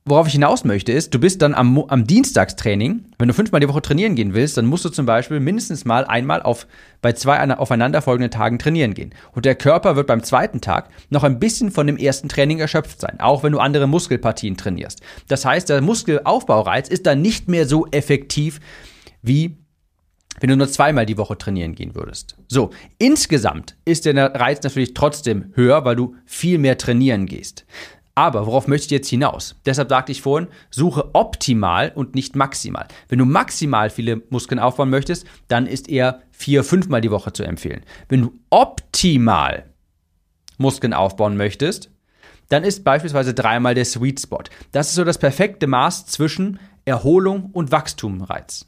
worauf 0.04 0.28
ich 0.28 0.34
hinaus 0.34 0.62
möchte, 0.62 0.92
ist, 0.92 1.12
du 1.12 1.18
bist 1.18 1.42
dann 1.42 1.54
am, 1.54 1.76
am 1.88 2.06
Dienstagstraining, 2.06 3.06
wenn 3.18 3.26
du 3.26 3.34
fünfmal 3.34 3.60
die 3.60 3.68
Woche 3.68 3.82
trainieren 3.82 4.14
gehen 4.14 4.32
willst, 4.32 4.56
dann 4.56 4.66
musst 4.66 4.84
du 4.84 4.90
zum 4.90 5.06
Beispiel 5.06 5.40
mindestens 5.40 5.84
mal 5.84 6.04
einmal 6.04 6.40
auf, 6.40 6.68
bei 7.00 7.14
zwei 7.14 7.52
aufeinanderfolgenden 7.52 8.30
Tagen 8.30 8.60
trainieren 8.60 8.94
gehen. 8.94 9.12
Und 9.32 9.44
der 9.44 9.56
Körper 9.56 9.96
wird 9.96 10.06
beim 10.06 10.22
zweiten 10.22 10.60
Tag 10.60 10.88
noch 11.10 11.24
ein 11.24 11.40
bisschen 11.40 11.72
von 11.72 11.88
dem 11.88 11.96
ersten 11.96 12.28
Training 12.28 12.60
erschöpft 12.60 13.00
sein, 13.00 13.18
auch 13.18 13.42
wenn 13.42 13.50
du 13.50 13.58
andere 13.58 13.88
Muskelpartien 13.88 14.56
trainierst. 14.56 15.00
Das 15.26 15.44
heißt, 15.44 15.68
der 15.68 15.80
Muskelaufbaureiz 15.80 16.88
ist 16.88 17.06
dann 17.06 17.22
nicht 17.22 17.48
mehr 17.48 17.66
so 17.66 17.88
effektiv 17.90 18.60
wie 19.20 19.56
wenn 20.40 20.50
du 20.50 20.56
nur 20.56 20.68
zweimal 20.68 21.06
die 21.06 21.18
Woche 21.18 21.36
trainieren 21.38 21.74
gehen 21.74 21.94
würdest. 21.94 22.36
So, 22.48 22.70
insgesamt 22.98 23.76
ist 23.84 24.06
der 24.06 24.34
Reiz 24.34 24.62
natürlich 24.62 24.94
trotzdem 24.94 25.52
höher, 25.54 25.84
weil 25.84 25.96
du 25.96 26.16
viel 26.24 26.58
mehr 26.58 26.78
trainieren 26.78 27.26
gehst. 27.26 27.64
Aber 28.14 28.46
worauf 28.46 28.68
möchte 28.68 28.86
ich 28.86 28.90
jetzt 28.90 29.08
hinaus? 29.08 29.56
Deshalb 29.64 29.88
sagte 29.88 30.12
ich 30.12 30.20
vorhin, 30.20 30.48
suche 30.70 31.14
optimal 31.14 31.92
und 31.94 32.14
nicht 32.14 32.36
maximal. 32.36 32.86
Wenn 33.08 33.18
du 33.18 33.24
maximal 33.24 33.88
viele 33.88 34.22
Muskeln 34.28 34.58
aufbauen 34.58 34.90
möchtest, 34.90 35.26
dann 35.48 35.66
ist 35.66 35.88
eher 35.88 36.20
vier, 36.30 36.62
fünfmal 36.62 37.00
die 37.00 37.10
Woche 37.10 37.32
zu 37.32 37.42
empfehlen. 37.42 37.82
Wenn 38.08 38.22
du 38.22 38.38
optimal 38.50 39.64
Muskeln 40.58 40.92
aufbauen 40.92 41.38
möchtest, 41.38 41.90
dann 42.50 42.64
ist 42.64 42.84
beispielsweise 42.84 43.32
dreimal 43.32 43.74
der 43.74 43.86
Sweet 43.86 44.20
Spot. 44.20 44.42
Das 44.72 44.88
ist 44.88 44.96
so 44.96 45.04
das 45.04 45.16
perfekte 45.16 45.66
Maß 45.66 46.04
zwischen 46.06 46.60
Erholung 46.84 47.48
und 47.52 47.72
Wachstumsreiz. 47.72 48.66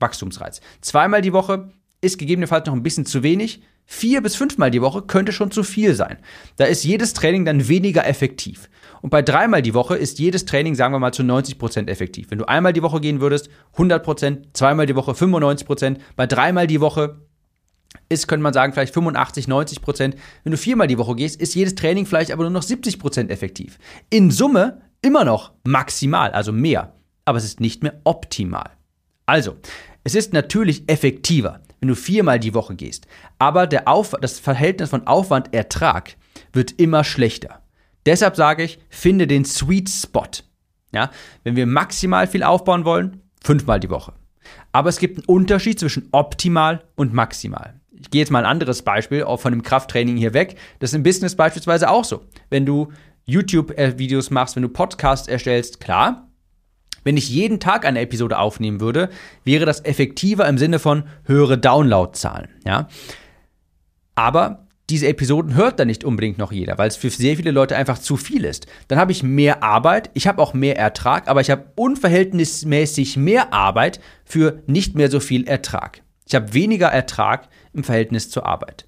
Wachstumsreiz. 0.00 0.60
Zweimal 0.80 1.22
die 1.22 1.32
Woche 1.32 1.70
ist 2.00 2.18
gegebenenfalls 2.18 2.66
noch 2.66 2.74
ein 2.74 2.82
bisschen 2.82 3.06
zu 3.06 3.22
wenig. 3.22 3.62
Vier 3.84 4.22
bis 4.22 4.36
fünfmal 4.36 4.70
die 4.70 4.82
Woche 4.82 5.02
könnte 5.02 5.32
schon 5.32 5.50
zu 5.50 5.62
viel 5.62 5.94
sein. 5.94 6.18
Da 6.56 6.64
ist 6.64 6.84
jedes 6.84 7.12
Training 7.12 7.44
dann 7.44 7.68
weniger 7.68 8.06
effektiv. 8.06 8.70
Und 9.02 9.10
bei 9.10 9.22
dreimal 9.22 9.62
die 9.62 9.74
Woche 9.74 9.96
ist 9.96 10.18
jedes 10.18 10.44
Training, 10.44 10.74
sagen 10.74 10.94
wir 10.94 10.98
mal, 10.98 11.12
zu 11.12 11.22
90 11.22 11.58
Prozent 11.58 11.90
effektiv. 11.90 12.30
Wenn 12.30 12.38
du 12.38 12.48
einmal 12.48 12.72
die 12.72 12.82
Woche 12.82 13.00
gehen 13.00 13.20
würdest, 13.20 13.48
100%, 13.76 13.98
Prozent, 14.00 14.48
zweimal 14.52 14.86
die 14.86 14.94
Woche 14.94 15.12
95%, 15.12 15.64
Prozent, 15.64 15.98
bei 16.16 16.26
dreimal 16.26 16.66
die 16.66 16.80
Woche 16.80 17.20
ist, 18.08 18.28
könnte 18.28 18.42
man 18.42 18.52
sagen, 18.52 18.72
vielleicht 18.72 18.94
85, 18.94 19.48
90 19.48 19.82
Prozent. 19.82 20.16
Wenn 20.44 20.52
du 20.52 20.58
viermal 20.58 20.86
die 20.86 20.98
Woche 20.98 21.16
gehst, 21.16 21.40
ist 21.40 21.54
jedes 21.54 21.74
Training 21.74 22.06
vielleicht 22.06 22.30
aber 22.30 22.44
nur 22.44 22.52
noch 22.52 22.62
70 22.62 22.98
Prozent 22.98 23.30
effektiv. 23.30 23.78
In 24.10 24.30
Summe 24.30 24.82
immer 25.02 25.24
noch 25.24 25.52
maximal, 25.64 26.30
also 26.32 26.52
mehr, 26.52 26.94
aber 27.24 27.38
es 27.38 27.44
ist 27.44 27.60
nicht 27.60 27.82
mehr 27.82 28.00
optimal. 28.04 28.70
Also, 29.26 29.56
es 30.04 30.14
ist 30.14 30.32
natürlich 30.32 30.88
effektiver, 30.88 31.60
wenn 31.80 31.88
du 31.88 31.94
viermal 31.94 32.40
die 32.40 32.54
Woche 32.54 32.74
gehst, 32.74 33.06
aber 33.38 33.66
der 33.66 33.84
das 34.20 34.38
Verhältnis 34.38 34.90
von 34.90 35.06
Aufwand-Ertrag 35.06 36.16
wird 36.52 36.80
immer 36.80 37.04
schlechter. 37.04 37.62
Deshalb 38.06 38.36
sage 38.36 38.62
ich, 38.62 38.78
finde 38.88 39.26
den 39.26 39.44
Sweet 39.44 39.88
Spot. 39.88 40.26
Ja, 40.92 41.10
wenn 41.44 41.56
wir 41.56 41.66
maximal 41.66 42.26
viel 42.26 42.42
aufbauen 42.42 42.84
wollen, 42.84 43.22
fünfmal 43.42 43.78
die 43.78 43.90
Woche. 43.90 44.14
Aber 44.72 44.88
es 44.88 44.98
gibt 44.98 45.18
einen 45.18 45.26
Unterschied 45.26 45.78
zwischen 45.78 46.08
optimal 46.12 46.84
und 46.96 47.12
maximal. 47.12 47.80
Ich 47.92 48.10
gehe 48.10 48.22
jetzt 48.22 48.30
mal 48.30 48.40
ein 48.40 48.50
anderes 48.50 48.82
Beispiel 48.82 49.24
auch 49.24 49.38
von 49.38 49.52
dem 49.52 49.62
Krafttraining 49.62 50.16
hier 50.16 50.32
weg. 50.32 50.56
Das 50.78 50.90
ist 50.90 50.94
im 50.94 51.02
Business 51.02 51.36
beispielsweise 51.36 51.90
auch 51.90 52.04
so. 52.04 52.24
Wenn 52.48 52.64
du 52.64 52.92
YouTube-Videos 53.26 54.30
machst, 54.30 54.56
wenn 54.56 54.62
du 54.62 54.68
Podcasts 54.68 55.28
erstellst, 55.28 55.80
klar. 55.80 56.29
Wenn 57.04 57.16
ich 57.16 57.28
jeden 57.28 57.60
Tag 57.60 57.84
eine 57.84 58.00
Episode 58.00 58.38
aufnehmen 58.38 58.80
würde, 58.80 59.10
wäre 59.44 59.66
das 59.66 59.84
effektiver 59.84 60.48
im 60.48 60.58
Sinne 60.58 60.78
von 60.78 61.04
höhere 61.24 61.58
Downloadzahlen. 61.58 62.48
Ja? 62.66 62.88
Aber 64.14 64.66
diese 64.90 65.06
Episoden 65.06 65.54
hört 65.54 65.78
dann 65.78 65.86
nicht 65.86 66.04
unbedingt 66.04 66.38
noch 66.38 66.52
jeder, 66.52 66.76
weil 66.76 66.88
es 66.88 66.96
für 66.96 67.10
sehr 67.10 67.36
viele 67.36 67.52
Leute 67.52 67.76
einfach 67.76 67.98
zu 67.98 68.16
viel 68.16 68.44
ist. 68.44 68.66
Dann 68.88 68.98
habe 68.98 69.12
ich 69.12 69.22
mehr 69.22 69.62
Arbeit, 69.62 70.10
ich 70.14 70.26
habe 70.26 70.42
auch 70.42 70.52
mehr 70.52 70.76
Ertrag, 70.76 71.28
aber 71.28 71.40
ich 71.40 71.50
habe 71.50 71.70
unverhältnismäßig 71.76 73.16
mehr 73.16 73.52
Arbeit 73.52 74.00
für 74.24 74.62
nicht 74.66 74.96
mehr 74.96 75.10
so 75.10 75.20
viel 75.20 75.46
Ertrag. 75.46 76.02
Ich 76.26 76.34
habe 76.34 76.54
weniger 76.54 76.88
Ertrag 76.88 77.48
im 77.72 77.84
Verhältnis 77.84 78.30
zur 78.30 78.46
Arbeit. 78.46 78.86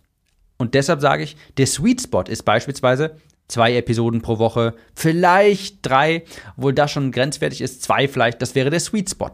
Und 0.59 0.75
deshalb 0.75 1.01
sage 1.01 1.23
ich, 1.23 1.37
der 1.57 1.67
Sweet 1.67 2.03
Spot 2.03 2.23
ist 2.23 2.45
beispielsweise 2.45 3.17
zwei 3.49 3.77
Episoden 3.77 4.23
pro 4.23 4.39
Woche, 4.39 4.75
vielleicht 4.95 5.79
drei, 5.83 6.25
obwohl 6.57 6.73
das 6.73 6.91
schon 6.91 7.13
grenzwertig 7.13 7.61
ist, 7.61 7.83
zwei 7.83 8.09
vielleicht, 8.09 8.41
das 8.43 8.55
wäre 8.55 8.71
der 8.71 8.81
Sweet 8.81 9.11
Spot. 9.11 9.33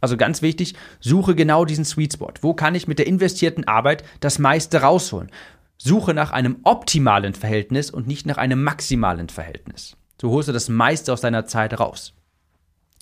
Also 0.00 0.16
ganz 0.16 0.42
wichtig, 0.42 0.74
suche 1.00 1.34
genau 1.34 1.64
diesen 1.64 1.84
Sweet 1.84 2.14
Spot. 2.14 2.32
Wo 2.40 2.54
kann 2.54 2.74
ich 2.74 2.86
mit 2.86 2.98
der 2.98 3.06
investierten 3.06 3.66
Arbeit 3.66 4.04
das 4.20 4.38
meiste 4.38 4.82
rausholen? 4.82 5.30
Suche 5.78 6.14
nach 6.14 6.30
einem 6.30 6.58
optimalen 6.64 7.34
Verhältnis 7.34 7.90
und 7.90 8.06
nicht 8.06 8.26
nach 8.26 8.38
einem 8.38 8.62
maximalen 8.62 9.28
Verhältnis. 9.28 9.96
So 10.20 10.30
holst 10.30 10.48
du 10.48 10.52
das 10.52 10.68
meiste 10.68 11.12
aus 11.12 11.20
deiner 11.20 11.46
Zeit 11.46 11.78
raus. 11.78 12.14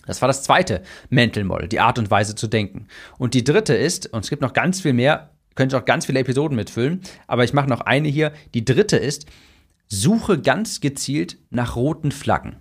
Das 0.05 0.21
war 0.21 0.27
das 0.27 0.43
zweite 0.43 0.83
Mental 1.09 1.43
Model, 1.43 1.67
die 1.67 1.79
Art 1.79 1.97
und 1.97 2.11
Weise 2.11 2.35
zu 2.35 2.47
denken. 2.47 2.87
Und 3.17 3.33
die 3.33 3.43
dritte 3.43 3.73
ist, 3.73 4.11
und 4.13 4.23
es 4.23 4.29
gibt 4.29 4.41
noch 4.41 4.53
ganz 4.53 4.81
viel 4.81 4.93
mehr, 4.93 5.31
könnte 5.55 5.75
ich 5.75 5.81
auch 5.81 5.85
ganz 5.85 6.05
viele 6.05 6.19
Episoden 6.19 6.55
mitfüllen, 6.55 7.01
aber 7.27 7.43
ich 7.43 7.53
mache 7.53 7.69
noch 7.69 7.81
eine 7.81 8.09
hier. 8.09 8.33
Die 8.53 8.65
dritte 8.65 8.97
ist, 8.97 9.25
suche 9.87 10.39
ganz 10.39 10.81
gezielt 10.81 11.37
nach 11.49 11.75
roten 11.75 12.11
Flaggen. 12.11 12.57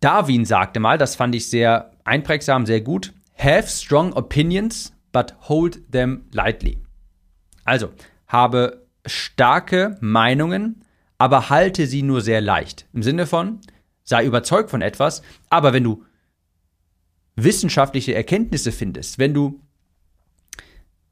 Darwin 0.00 0.44
sagte 0.44 0.80
mal, 0.80 0.98
das 0.98 1.14
fand 1.14 1.34
ich 1.34 1.48
sehr 1.48 1.92
einprägsam, 2.04 2.66
sehr 2.66 2.80
gut, 2.80 3.12
have 3.36 3.68
strong 3.68 4.12
opinions, 4.12 4.92
but 5.12 5.34
hold 5.48 5.90
them 5.92 6.26
lightly. 6.32 6.78
Also, 7.64 7.90
habe 8.26 8.86
starke 9.06 9.96
Meinungen, 10.00 10.84
aber 11.18 11.50
halte 11.50 11.86
sie 11.86 12.02
nur 12.02 12.20
sehr 12.20 12.40
leicht. 12.40 12.86
Im 12.92 13.02
Sinne 13.02 13.26
von, 13.26 13.60
sei 14.02 14.24
überzeugt 14.24 14.70
von 14.70 14.82
etwas, 14.82 15.22
aber 15.50 15.72
wenn 15.72 15.84
du 15.84 16.04
wissenschaftliche 17.36 18.14
Erkenntnisse 18.14 18.72
findest, 18.72 19.18
wenn 19.18 19.32
du 19.32 19.60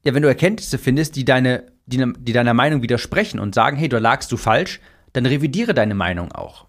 ja, 0.03 0.15
wenn 0.15 0.23
du 0.23 0.29
Erkenntnisse 0.29 0.79
findest, 0.79 1.17
die 1.17 1.25
deine, 1.25 1.67
die, 1.91 2.13
die 2.19 2.33
deiner 2.33 2.55
Meinung 2.55 2.83
widersprechen 2.83 3.39
und 3.41 3.55
sagen, 3.55 3.77
hey, 3.77 3.89
da 3.89 3.99
lagst 3.99 4.33
du 4.33 4.37
falsch, 4.37 4.81
dann 5.13 5.27
revidiere 5.27 5.75
deine 5.75 5.95
Meinung 5.95 6.33
auch 6.33 6.67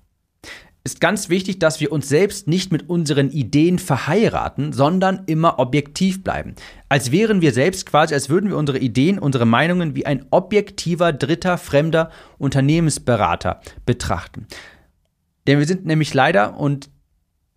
ist 0.84 1.00
ganz 1.00 1.30
wichtig, 1.30 1.60
dass 1.60 1.80
wir 1.80 1.92
uns 1.92 2.10
selbst 2.10 2.48
nicht 2.48 2.72
mit 2.72 2.90
unseren 2.90 3.30
Ideen 3.30 3.78
verheiraten, 3.78 4.74
sondern 4.74 5.24
immer 5.28 5.60
objektiv 5.60 6.24
bleiben. 6.24 6.56
Als 6.90 7.12
wären 7.12 7.42
wir 7.42 7.54
selbst 7.54 7.86
quasi, 7.86 8.16
als 8.16 8.30
würden 8.30 8.50
wir 8.50 8.58
unsere 8.58 8.80
Ideen, 8.80 9.20
unsere 9.20 9.46
Meinungen 9.46 9.96
wie 9.96 10.08
ein 10.08 10.26
objektiver, 10.32 11.14
dritter, 11.14 11.60
fremder 11.60 12.10
Unternehmensberater 12.40 13.62
betrachten. 13.86 14.48
Denn 15.46 15.60
wir 15.60 15.68
sind 15.68 15.86
nämlich 15.86 16.16
leider, 16.16 16.58
und 16.58 16.90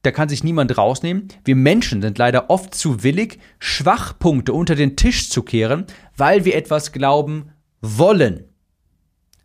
da 0.02 0.10
kann 0.10 0.28
sich 0.28 0.44
niemand 0.44 0.76
rausnehmen, 0.76 1.28
wir 1.46 1.56
Menschen 1.56 2.02
sind 2.02 2.18
leider 2.18 2.50
oft 2.50 2.74
zu 2.74 3.02
willig, 3.02 3.38
Schwachpunkte 3.58 4.52
unter 4.52 4.74
den 4.74 4.96
Tisch 4.96 5.30
zu 5.30 5.42
kehren, 5.42 5.86
weil 6.14 6.44
wir 6.44 6.56
etwas 6.56 6.92
glauben 6.92 7.53
wollen. 7.84 8.44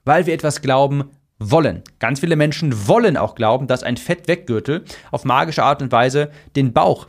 Weil 0.05 0.25
wir 0.25 0.33
etwas 0.33 0.61
glauben 0.61 1.11
wollen. 1.39 1.83
Ganz 1.99 2.19
viele 2.19 2.35
Menschen 2.35 2.87
wollen 2.87 3.17
auch 3.17 3.35
glauben, 3.35 3.67
dass 3.67 3.83
ein 3.83 3.97
Fettweggürtel 3.97 4.83
auf 5.11 5.25
magische 5.25 5.63
Art 5.63 5.81
und 5.81 5.91
Weise 5.91 6.31
den 6.55 6.73
Bauch, 6.73 7.07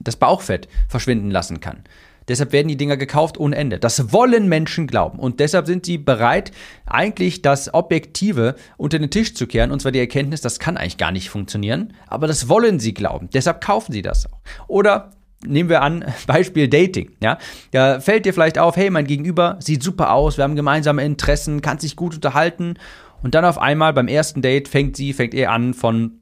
das 0.00 0.16
Bauchfett 0.16 0.68
verschwinden 0.88 1.30
lassen 1.30 1.60
kann. 1.60 1.84
Deshalb 2.28 2.52
werden 2.52 2.68
die 2.68 2.76
Dinger 2.76 2.96
gekauft 2.96 3.38
ohne 3.38 3.54
Ende. 3.54 3.78
Das 3.78 4.12
wollen 4.12 4.48
Menschen 4.48 4.86
glauben. 4.86 5.18
Und 5.18 5.38
deshalb 5.38 5.66
sind 5.66 5.86
sie 5.86 5.96
bereit, 5.96 6.50
eigentlich 6.84 7.40
das 7.40 7.72
Objektive 7.72 8.56
unter 8.76 8.98
den 8.98 9.10
Tisch 9.10 9.34
zu 9.34 9.46
kehren. 9.46 9.70
Und 9.70 9.80
zwar 9.80 9.92
die 9.92 10.00
Erkenntnis, 10.00 10.40
das 10.40 10.58
kann 10.58 10.76
eigentlich 10.76 10.96
gar 10.96 11.12
nicht 11.12 11.30
funktionieren. 11.30 11.94
Aber 12.08 12.26
das 12.26 12.48
wollen 12.48 12.80
sie 12.80 12.94
glauben. 12.94 13.30
Deshalb 13.32 13.60
kaufen 13.60 13.92
sie 13.92 14.02
das 14.02 14.26
auch. 14.26 14.40
Oder 14.66 15.12
nehmen 15.46 15.68
wir 15.68 15.82
an, 15.82 16.04
Beispiel 16.26 16.68
Dating. 16.68 17.12
Ja? 17.20 17.38
Da 17.72 18.00
fällt 18.00 18.26
dir 18.26 18.34
vielleicht 18.34 18.58
auf, 18.58 18.76
hey, 18.76 18.90
mein 18.90 19.06
Gegenüber 19.06 19.56
sieht 19.60 19.82
super 19.82 20.12
aus, 20.12 20.36
wir 20.36 20.44
haben 20.44 20.56
gemeinsame 20.56 21.04
Interessen, 21.04 21.62
kann 21.62 21.78
sich 21.78 21.96
gut 21.96 22.14
unterhalten. 22.14 22.74
Und 23.22 23.34
dann 23.34 23.44
auf 23.44 23.58
einmal 23.58 23.92
beim 23.92 24.08
ersten 24.08 24.42
Date 24.42 24.68
fängt 24.68 24.96
sie, 24.96 25.12
fängt 25.12 25.34
er 25.34 25.50
an 25.50 25.74
von 25.74 26.20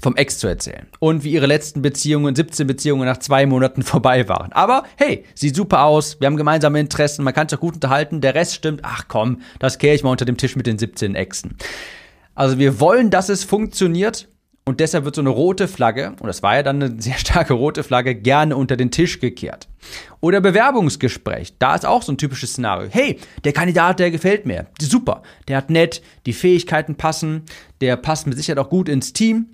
vom 0.00 0.16
Ex 0.16 0.38
zu 0.38 0.48
erzählen. 0.48 0.86
Und 0.98 1.22
wie 1.24 1.30
ihre 1.30 1.46
letzten 1.46 1.80
Beziehungen, 1.80 2.34
17 2.34 2.66
Beziehungen 2.66 3.06
nach 3.06 3.18
zwei 3.18 3.46
Monaten 3.46 3.82
vorbei 3.84 4.28
waren. 4.28 4.52
Aber 4.52 4.84
hey, 4.96 5.24
sieht 5.34 5.54
super 5.54 5.84
aus, 5.84 6.20
wir 6.20 6.26
haben 6.26 6.36
gemeinsame 6.36 6.80
Interessen, 6.80 7.24
man 7.24 7.34
kann 7.34 7.48
sich 7.48 7.56
auch 7.56 7.62
gut 7.62 7.74
unterhalten, 7.74 8.20
der 8.20 8.34
Rest 8.34 8.54
stimmt, 8.54 8.80
ach 8.82 9.04
komm, 9.08 9.40
das 9.60 9.78
kehre 9.78 9.94
ich 9.94 10.02
mal 10.02 10.10
unter 10.10 10.24
dem 10.24 10.36
Tisch 10.36 10.56
mit 10.56 10.66
den 10.66 10.78
17 10.78 11.14
Exen. 11.14 11.56
Also 12.34 12.58
wir 12.58 12.80
wollen, 12.80 13.10
dass 13.10 13.28
es 13.28 13.44
funktioniert 13.44 14.28
und 14.66 14.80
deshalb 14.80 15.04
wird 15.04 15.14
so 15.14 15.20
eine 15.20 15.30
rote 15.30 15.68
Flagge, 15.68 16.14
und 16.20 16.26
das 16.26 16.42
war 16.42 16.56
ja 16.56 16.62
dann 16.62 16.82
eine 16.82 16.94
sehr 17.02 17.18
starke 17.18 17.52
rote 17.52 17.84
Flagge, 17.84 18.14
gerne 18.14 18.56
unter 18.56 18.76
den 18.76 18.90
Tisch 18.90 19.20
gekehrt. 19.20 19.68
Oder 20.20 20.40
Bewerbungsgespräch, 20.40 21.58
da 21.58 21.74
ist 21.74 21.84
auch 21.84 22.02
so 22.02 22.12
ein 22.12 22.18
typisches 22.18 22.52
Szenario. 22.52 22.88
Hey, 22.90 23.18
der 23.44 23.52
Kandidat, 23.52 24.00
der 24.00 24.10
gefällt 24.10 24.46
mir, 24.46 24.66
super, 24.80 25.22
der 25.48 25.58
hat 25.58 25.68
nett, 25.68 26.02
die 26.24 26.32
Fähigkeiten 26.32 26.94
passen, 26.94 27.42
der 27.82 27.96
passt 27.96 28.26
mit 28.26 28.36
Sicherheit 28.36 28.58
auch 28.58 28.70
gut 28.70 28.88
ins 28.88 29.12
Team. 29.12 29.50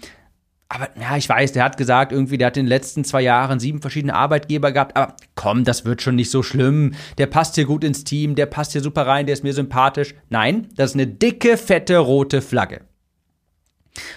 Aber 0.72 0.88
ja, 1.00 1.16
ich 1.16 1.28
weiß, 1.28 1.50
der 1.50 1.64
hat 1.64 1.76
gesagt, 1.76 2.12
irgendwie, 2.12 2.38
der 2.38 2.46
hat 2.46 2.56
in 2.56 2.66
den 2.66 2.68
letzten 2.68 3.02
zwei 3.02 3.22
Jahren 3.22 3.58
sieben 3.58 3.80
verschiedene 3.80 4.14
Arbeitgeber 4.14 4.70
gehabt. 4.70 4.96
Aber 4.96 5.16
komm, 5.34 5.64
das 5.64 5.84
wird 5.84 6.00
schon 6.00 6.14
nicht 6.14 6.30
so 6.30 6.44
schlimm. 6.44 6.94
Der 7.18 7.26
passt 7.26 7.56
hier 7.56 7.64
gut 7.64 7.82
ins 7.82 8.04
Team, 8.04 8.36
der 8.36 8.46
passt 8.46 8.70
hier 8.70 8.80
super 8.80 9.04
rein, 9.04 9.26
der 9.26 9.32
ist 9.32 9.42
mir 9.42 9.52
sympathisch. 9.52 10.14
Nein, 10.28 10.68
das 10.76 10.90
ist 10.90 10.94
eine 10.94 11.08
dicke, 11.08 11.56
fette 11.56 11.98
rote 11.98 12.40
Flagge 12.40 12.82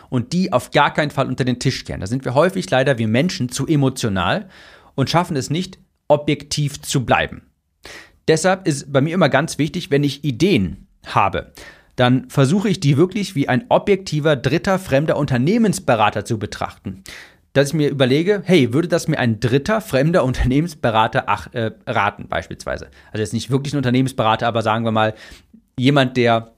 und 0.10 0.34
die 0.34 0.54
auf 0.54 0.72
gar 0.72 0.94
keinen 0.94 1.12
Fall 1.12 1.28
unter 1.28 1.46
den 1.46 1.60
Tisch 1.60 1.84
kehren. 1.84 2.02
Da 2.02 2.08
sind 2.08 2.26
wir 2.26 2.34
häufig 2.34 2.70
leider 2.70 2.98
wie 2.98 3.08
Menschen 3.08 3.50
zu 3.50 3.68
emotional 3.68 4.50
und 4.96 5.10
schaffen 5.10 5.36
es 5.36 5.50
nicht, 5.50 5.80
objektiv 6.08 6.82
zu 6.82 7.06
bleiben. 7.06 7.44
Deshalb 8.28 8.68
ist 8.68 8.92
bei 8.92 9.02
mir 9.02 9.14
immer 9.14 9.30
ganz 9.30 9.58
wichtig, 9.58 9.92
wenn 9.92 10.04
ich 10.04 10.24
Ideen 10.24 10.88
habe, 11.06 11.52
dann 11.96 12.30
versuche 12.30 12.70
ich 12.70 12.80
die 12.80 12.98
wirklich 12.98 13.36
wie 13.36 13.50
ein 13.50 13.66
objektiver, 13.70 14.36
dritter, 14.36 14.80
fremder 14.80 15.18
Unternehmensberater 15.18 16.26
zu 16.26 16.40
betrachten. 16.40 17.04
Dass 17.52 17.68
ich 17.68 17.74
mir 17.76 17.90
überlege, 17.90 18.42
hey, 18.46 18.74
würde 18.74 18.88
das 18.88 19.08
mir 19.08 19.20
ein 19.20 19.40
dritter, 19.40 19.80
fremder 19.80 20.24
Unternehmensberater 20.24 21.26
ach, 21.28 21.54
äh, 21.54 21.72
raten, 21.86 22.28
beispielsweise? 22.28 22.88
Also 23.12 23.22
jetzt 23.22 23.34
nicht 23.34 23.52
wirklich 23.52 23.74
ein 23.74 23.78
Unternehmensberater, 23.78 24.48
aber 24.48 24.64
sagen 24.64 24.86
wir 24.86 24.92
mal, 24.92 25.14
jemand, 25.78 26.18
der 26.18 26.54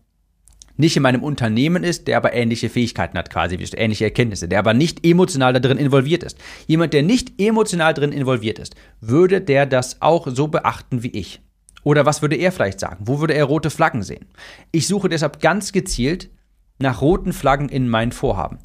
nicht 0.77 0.98
in 0.98 1.03
meinem 1.03 1.24
Unternehmen 1.24 1.84
ist, 1.84 2.08
der 2.08 2.17
aber 2.17 2.34
ähnliche 2.34 2.70
Fähigkeiten 2.70 3.17
hat, 3.17 3.29
quasi, 3.29 3.55
ähnliche 3.55 4.05
Erkenntnisse, 4.05 4.48
der 4.48 4.60
aber 4.60 4.74
nicht 4.74 5.05
emotional 5.05 5.53
da 5.53 5.60
drin 5.60 5.77
involviert 5.77 6.24
ist. 6.24 6.38
Jemand, 6.67 6.94
der 6.94 7.03
nicht 7.03 7.39
emotional 7.39 7.94
drin 7.94 8.12
involviert 8.12 8.60
ist, 8.60 8.75
würde 9.01 9.41
der 9.41 9.65
das 9.65 10.01
auch 10.01 10.27
so 10.27 10.48
beachten 10.48 11.03
wie 11.03 11.12
ich? 11.12 11.41
Oder 11.84 12.05
was 12.05 12.22
würde 12.22 12.36
er 12.36 12.51
vielleicht 12.51 12.79
sagen? 12.79 13.05
Wo 13.08 13.20
würde 13.20 13.36
er 13.36 13.46
rote 13.46 13.70
Flaggen 13.70 14.01
sehen? 14.01 14.25
Ich 14.72 14.88
suche 14.88 15.08
deshalb 15.08 15.39
ganz 15.39 15.72
gezielt 15.72 16.29
nach 16.79 17.01
roten 17.01 17.32
Flaggen 17.32 17.70
in 17.70 17.88
meinen 17.88 18.12
Vorhaben. 18.12 18.60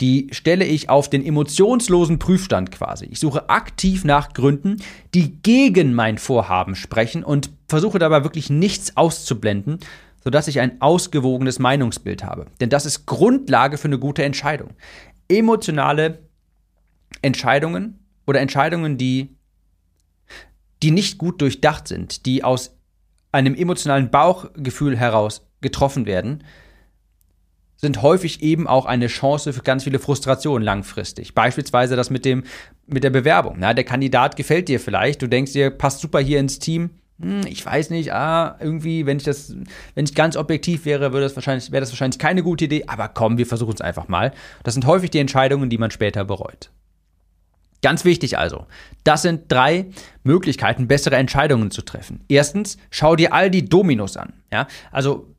Die 0.00 0.28
stelle 0.32 0.64
ich 0.64 0.88
auf 0.88 1.08
den 1.08 1.24
emotionslosen 1.24 2.18
Prüfstand 2.18 2.72
quasi. 2.72 3.04
Ich 3.06 3.20
suche 3.20 3.48
aktiv 3.48 4.04
nach 4.04 4.32
Gründen, 4.32 4.78
die 5.14 5.40
gegen 5.42 5.94
mein 5.94 6.18
Vorhaben 6.18 6.74
sprechen 6.74 7.22
und 7.22 7.50
versuche 7.68 8.00
dabei 8.00 8.24
wirklich 8.24 8.50
nichts 8.50 8.96
auszublenden, 8.96 9.78
sodass 10.24 10.48
ich 10.48 10.60
ein 10.60 10.80
ausgewogenes 10.80 11.58
Meinungsbild 11.58 12.24
habe. 12.24 12.46
Denn 12.60 12.70
das 12.70 12.86
ist 12.86 13.06
Grundlage 13.06 13.76
für 13.78 13.88
eine 13.88 13.98
gute 13.98 14.24
Entscheidung. 14.24 14.70
Emotionale 15.28 16.18
Entscheidungen 17.22 18.04
oder 18.26 18.40
Entscheidungen, 18.40 18.98
die, 18.98 19.36
die 20.82 20.90
nicht 20.90 21.18
gut 21.18 21.40
durchdacht 21.40 21.86
sind, 21.86 22.26
die 22.26 22.42
aus 22.42 22.76
einem 23.32 23.54
emotionalen 23.54 24.10
Bauchgefühl 24.10 24.96
heraus 24.96 25.46
getroffen 25.60 26.06
werden, 26.06 26.44
sind 27.76 28.00
häufig 28.00 28.42
eben 28.42 28.66
auch 28.66 28.86
eine 28.86 29.08
Chance 29.08 29.52
für 29.52 29.62
ganz 29.62 29.84
viele 29.84 29.98
Frustrationen 29.98 30.62
langfristig. 30.62 31.34
Beispielsweise 31.34 31.96
das 31.96 32.08
mit 32.08 32.24
dem 32.24 32.44
mit 32.86 33.04
der 33.04 33.10
Bewerbung. 33.10 33.56
Na, 33.58 33.74
der 33.74 33.84
Kandidat 33.84 34.36
gefällt 34.36 34.68
dir 34.68 34.80
vielleicht, 34.80 35.22
du 35.22 35.26
denkst 35.26 35.52
dir, 35.52 35.70
passt 35.70 36.00
super 36.00 36.20
hier 36.20 36.38
ins 36.38 36.58
Team. 36.58 36.90
Hm, 37.20 37.42
ich 37.46 37.64
weiß 37.64 37.90
nicht, 37.90 38.12
ah, 38.12 38.56
irgendwie, 38.60 39.06
wenn 39.06 39.18
ich 39.18 39.22
das, 39.22 39.54
wenn 39.94 40.04
ich 40.04 40.14
ganz 40.14 40.36
objektiv 40.36 40.84
wäre, 40.84 41.12
würde 41.12 41.24
das 41.24 41.36
wahrscheinlich, 41.36 41.70
wäre 41.70 41.80
das 41.80 41.90
wahrscheinlich 41.90 42.18
keine 42.18 42.42
gute 42.42 42.64
Idee, 42.64 42.84
aber 42.86 43.08
komm, 43.08 43.38
wir 43.38 43.46
versuchen 43.46 43.74
es 43.74 43.80
einfach 43.80 44.08
mal. 44.08 44.32
Das 44.62 44.74
sind 44.74 44.86
häufig 44.86 45.10
die 45.10 45.18
Entscheidungen, 45.18 45.70
die 45.70 45.78
man 45.78 45.90
später 45.90 46.24
bereut. 46.24 46.70
Ganz 47.82 48.06
wichtig 48.06 48.38
also, 48.38 48.66
das 49.04 49.20
sind 49.20 49.52
drei 49.52 49.90
Möglichkeiten, 50.22 50.88
bessere 50.88 51.16
Entscheidungen 51.16 51.70
zu 51.70 51.82
treffen. 51.82 52.24
Erstens, 52.28 52.78
schau 52.90 53.14
dir 53.14 53.34
all 53.34 53.50
die 53.50 53.68
Dominos 53.68 54.16
an. 54.16 54.32
Ja? 54.50 54.66
Also 54.90 55.34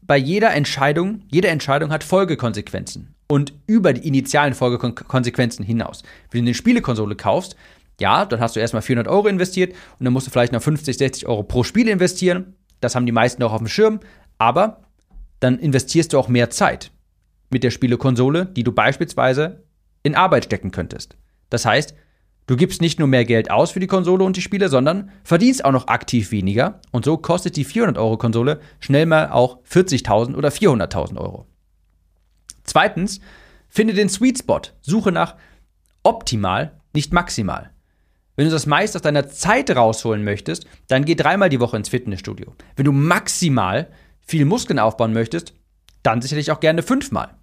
bei 0.00 0.16
jeder 0.16 0.54
Entscheidung, 0.54 1.22
jede 1.30 1.48
Entscheidung 1.48 1.92
hat 1.92 2.02
Folgekonsequenzen. 2.02 3.14
Und 3.28 3.52
über 3.66 3.92
die 3.92 4.06
initialen 4.06 4.54
Folgekonsequenzen 4.54 5.64
hinaus. 5.64 6.02
Wenn 6.30 6.44
du 6.44 6.48
eine 6.48 6.54
Spielekonsole 6.54 7.14
kaufst, 7.14 7.56
ja, 8.02 8.26
dann 8.26 8.40
hast 8.40 8.56
du 8.56 8.60
erstmal 8.60 8.82
400 8.82 9.08
Euro 9.10 9.28
investiert 9.28 9.72
und 9.98 10.04
dann 10.04 10.12
musst 10.12 10.26
du 10.26 10.30
vielleicht 10.30 10.52
noch 10.52 10.60
50, 10.60 10.98
60 10.98 11.26
Euro 11.26 11.44
pro 11.44 11.62
Spiel 11.62 11.88
investieren. 11.88 12.54
Das 12.80 12.94
haben 12.94 13.06
die 13.06 13.12
meisten 13.12 13.42
auch 13.42 13.52
auf 13.52 13.58
dem 13.58 13.68
Schirm. 13.68 14.00
Aber 14.36 14.82
dann 15.40 15.58
investierst 15.58 16.12
du 16.12 16.18
auch 16.18 16.28
mehr 16.28 16.50
Zeit 16.50 16.90
mit 17.48 17.64
der 17.64 17.70
Spielekonsole, 17.70 18.46
die 18.46 18.64
du 18.64 18.72
beispielsweise 18.72 19.62
in 20.02 20.14
Arbeit 20.14 20.44
stecken 20.44 20.72
könntest. 20.72 21.16
Das 21.48 21.64
heißt, 21.64 21.94
du 22.46 22.56
gibst 22.56 22.80
nicht 22.80 22.98
nur 22.98 23.08
mehr 23.08 23.24
Geld 23.24 23.50
aus 23.50 23.70
für 23.70 23.80
die 23.80 23.86
Konsole 23.86 24.24
und 24.24 24.36
die 24.36 24.42
Spiele, 24.42 24.68
sondern 24.68 25.10
verdienst 25.22 25.64
auch 25.64 25.72
noch 25.72 25.86
aktiv 25.86 26.32
weniger. 26.32 26.80
Und 26.90 27.04
so 27.04 27.16
kostet 27.16 27.56
die 27.56 27.66
400-Euro-Konsole 27.66 28.60
schnell 28.80 29.06
mal 29.06 29.30
auch 29.30 29.58
40.000 29.70 30.34
oder 30.34 30.48
400.000 30.48 31.18
Euro. 31.18 31.46
Zweitens, 32.64 33.20
finde 33.68 33.94
den 33.94 34.08
Sweet 34.08 34.38
Spot. 34.38 34.62
Suche 34.80 35.12
nach 35.12 35.36
optimal, 36.02 36.80
nicht 36.94 37.12
maximal. 37.12 37.71
Wenn 38.36 38.46
du 38.46 38.50
das 38.50 38.66
meiste 38.66 38.96
aus 38.96 39.02
deiner 39.02 39.28
Zeit 39.28 39.70
rausholen 39.70 40.24
möchtest, 40.24 40.66
dann 40.88 41.04
geh 41.04 41.14
dreimal 41.14 41.50
die 41.50 41.60
Woche 41.60 41.76
ins 41.76 41.90
Fitnessstudio. 41.90 42.54
Wenn 42.76 42.86
du 42.86 42.92
maximal 42.92 43.88
viel 44.20 44.44
Muskeln 44.46 44.78
aufbauen 44.78 45.12
möchtest, 45.12 45.54
dann 46.02 46.22
sicherlich 46.22 46.50
auch 46.50 46.60
gerne 46.60 46.82
fünfmal. 46.82 47.34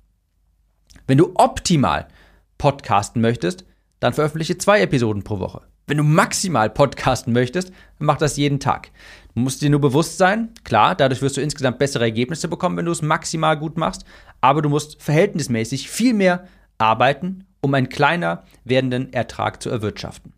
Wenn 1.05 1.17
du 1.17 1.31
optimal 1.36 2.08
podcasten 2.58 3.22
möchtest, 3.22 3.65
dann 4.00 4.13
veröffentliche 4.13 4.58
zwei 4.58 4.81
Episoden 4.81 5.24
pro 5.24 5.39
Woche. 5.39 5.62
Wenn 5.86 5.98
du 5.98 6.03
maximal 6.03 6.69
podcasten 6.69 7.34
möchtest, 7.34 7.69
dann 7.69 8.05
mach 8.05 8.17
das 8.17 8.38
jeden 8.38 8.60
Tag. 8.60 8.91
Du 9.34 9.41
musst 9.41 9.62
dir 9.62 9.69
nur 9.69 9.81
bewusst 9.81 10.17
sein, 10.17 10.50
klar, 10.63 10.96
dadurch 10.96 11.22
wirst 11.22 11.38
du 11.38 11.41
insgesamt 11.41 11.79
bessere 11.79 12.03
Ergebnisse 12.03 12.48
bekommen, 12.48 12.77
wenn 12.77 12.86
du 12.86 12.91
es 12.91 13.01
maximal 13.01 13.58
gut 13.58 13.77
machst, 13.77 14.05
aber 14.41 14.62
du 14.62 14.69
musst 14.69 15.01
verhältnismäßig 15.01 15.89
viel 15.89 16.13
mehr 16.13 16.48
arbeiten, 16.77 17.46
um 17.62 17.74
einen 17.74 17.89
kleiner 17.89 18.43
werdenden 18.65 19.13
Ertrag 19.13 19.62
zu 19.63 19.69
erwirtschaften. 19.69 20.34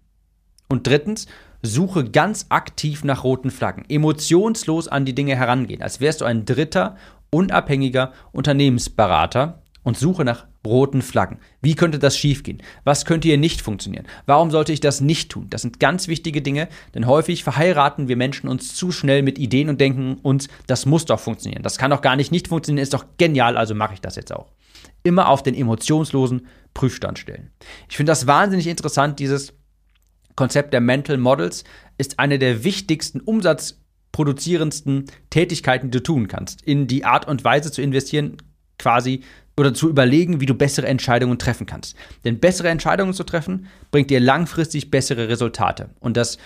Und 0.72 0.88
drittens, 0.88 1.28
suche 1.62 2.06
ganz 2.06 2.46
aktiv 2.48 3.04
nach 3.04 3.26
roten 3.26 3.52
Flaggen, 3.52 3.84
emotionslos 3.90 4.88
an 4.88 5.04
die 5.04 5.14
Dinge 5.14 5.36
herangehen, 5.36 5.82
als 5.82 6.00
wärst 6.00 6.22
du 6.22 6.26
ein 6.26 6.46
dritter, 6.46 6.96
unabhängiger 7.30 8.14
Unternehmensberater 8.32 9.62
und 9.84 9.98
suche 9.98 10.24
nach 10.24 10.46
roten 10.66 11.02
Flaggen. 11.02 11.40
Wie 11.62 11.76
könnte 11.76 12.00
das 12.00 12.18
schiefgehen? 12.18 12.64
Was 12.86 13.04
könnte 13.04 13.28
hier 13.28 13.38
nicht 13.38 13.62
funktionieren? 13.62 14.06
Warum 14.28 14.50
sollte 14.50 14.72
ich 14.72 14.80
das 14.80 15.02
nicht 15.02 15.30
tun? 15.30 15.48
Das 15.50 15.62
sind 15.62 15.82
ganz 15.82 16.08
wichtige 16.08 16.42
Dinge, 16.42 16.70
denn 16.96 17.06
häufig 17.06 17.44
verheiraten 17.44 18.08
wir 18.08 18.16
Menschen 18.16 18.48
uns 18.48 18.74
zu 18.74 18.94
schnell 18.94 19.24
mit 19.24 19.38
Ideen 19.38 19.68
und 19.68 19.82
denken 19.82 20.20
uns, 20.22 20.48
das 20.68 20.86
muss 20.86 21.04
doch 21.04 21.20
funktionieren. 21.20 21.64
Das 21.64 21.78
kann 21.78 21.92
doch 21.92 22.02
gar 22.02 22.16
nicht 22.16 22.32
nicht 22.32 22.48
funktionieren, 22.48 22.82
ist 22.82 22.94
doch 22.94 23.06
genial, 23.18 23.58
also 23.58 23.76
mache 23.76 23.96
ich 23.96 24.02
das 24.02 24.16
jetzt 24.16 24.32
auch. 24.32 24.54
Immer 25.04 25.28
auf 25.28 25.44
den 25.44 25.54
emotionslosen 25.54 26.48
Prüfstand 26.74 27.20
stellen. 27.20 27.50
Ich 27.90 27.98
finde 27.98 28.12
das 28.12 28.26
wahnsinnig 28.26 28.68
interessant, 28.68 29.20
dieses 29.20 29.54
Konzept 30.36 30.74
der 30.74 30.82
Mental 30.82 31.18
Models 31.18 31.64
ist 31.98 32.20
eine 32.20 32.40
der 32.40 32.64
wichtigsten 32.64 33.20
umsatzproduzierendsten 33.20 35.06
Tätigkeiten, 35.30 35.92
die 35.92 35.98
du 35.98 36.04
tun 36.04 36.28
kannst. 36.28 36.62
In 36.64 36.88
die 36.88 37.06
Art 37.06 37.28
und 37.28 37.44
Weise 37.44 37.72
zu 37.72 37.82
investieren, 37.82 38.38
quasi 38.78 39.22
oder 39.58 39.74
zu 39.74 39.90
überlegen, 39.90 40.42
wie 40.42 40.46
du 40.46 40.56
bessere 40.56 40.88
Entscheidungen 40.88 41.38
treffen 41.38 41.66
kannst. 41.66 41.96
Denn 42.26 42.40
bessere 42.40 42.70
Entscheidungen 42.70 43.14
zu 43.14 43.24
treffen, 43.24 43.68
bringt 43.92 44.10
dir 44.10 44.20
langfristig 44.20 44.90
bessere 44.90 45.30
Resultate. 45.30 45.90
Und 46.00 46.18
das 46.18 46.38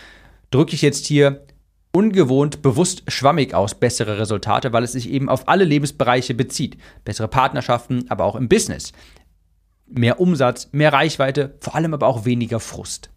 drücke 0.51 0.75
ich 0.75 0.81
jetzt 0.81 1.05
hier 1.05 1.45
ungewohnt 1.91 2.61
bewusst 2.61 3.03
schwammig 3.07 3.53
aus, 3.53 3.75
bessere 3.75 4.19
Resultate, 4.19 4.73
weil 4.73 4.83
es 4.83 4.91
sich 4.91 5.09
eben 5.09 5.29
auf 5.29 5.47
alle 5.47 5.63
Lebensbereiche 5.63 6.33
bezieht. 6.33 6.77
Bessere 7.05 7.29
Partnerschaften, 7.29 8.05
aber 8.09 8.25
auch 8.25 8.35
im 8.35 8.49
Business. 8.49 8.91
Mehr 9.87 10.19
Umsatz, 10.19 10.67
mehr 10.73 10.91
Reichweite, 10.91 11.55
vor 11.61 11.75
allem 11.75 11.93
aber 11.93 12.07
auch 12.07 12.25
weniger 12.25 12.59
Frust. 12.59 13.11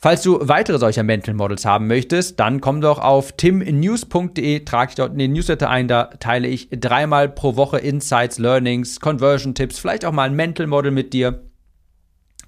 Falls 0.00 0.22
du 0.22 0.38
weitere 0.40 0.78
solcher 0.78 1.02
Mental 1.02 1.34
Models 1.34 1.64
haben 1.64 1.88
möchtest, 1.88 2.38
dann 2.38 2.60
komm 2.60 2.80
doch 2.80 3.00
auf 3.00 3.32
timnews.de, 3.32 4.60
trag 4.60 4.90
dich 4.90 4.94
dort 4.94 5.10
in 5.12 5.18
den 5.18 5.32
Newsletter 5.32 5.68
ein, 5.68 5.88
da 5.88 6.04
teile 6.04 6.46
ich 6.46 6.68
dreimal 6.70 7.28
pro 7.28 7.56
Woche 7.56 7.78
Insights, 7.78 8.38
Learnings, 8.38 9.00
Conversion 9.00 9.56
Tipps, 9.56 9.80
vielleicht 9.80 10.04
auch 10.04 10.12
mal 10.12 10.28
ein 10.28 10.36
Mental 10.36 10.68
Model 10.68 10.92
mit 10.92 11.12
dir. 11.12 11.42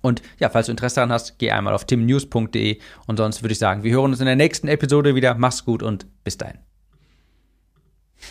Und 0.00 0.22
ja, 0.38 0.48
falls 0.48 0.66
du 0.66 0.72
Interesse 0.72 0.96
daran 0.96 1.10
hast, 1.10 1.40
geh 1.40 1.50
einmal 1.50 1.74
auf 1.74 1.84
timnews.de 1.84 2.78
und 3.08 3.16
sonst 3.16 3.42
würde 3.42 3.52
ich 3.52 3.58
sagen, 3.58 3.82
wir 3.82 3.92
hören 3.92 4.12
uns 4.12 4.20
in 4.20 4.26
der 4.26 4.36
nächsten 4.36 4.68
Episode 4.68 5.16
wieder. 5.16 5.34
Mach's 5.34 5.64
gut 5.64 5.82
und 5.82 6.06
bis 6.22 6.38
dahin. 6.38 6.69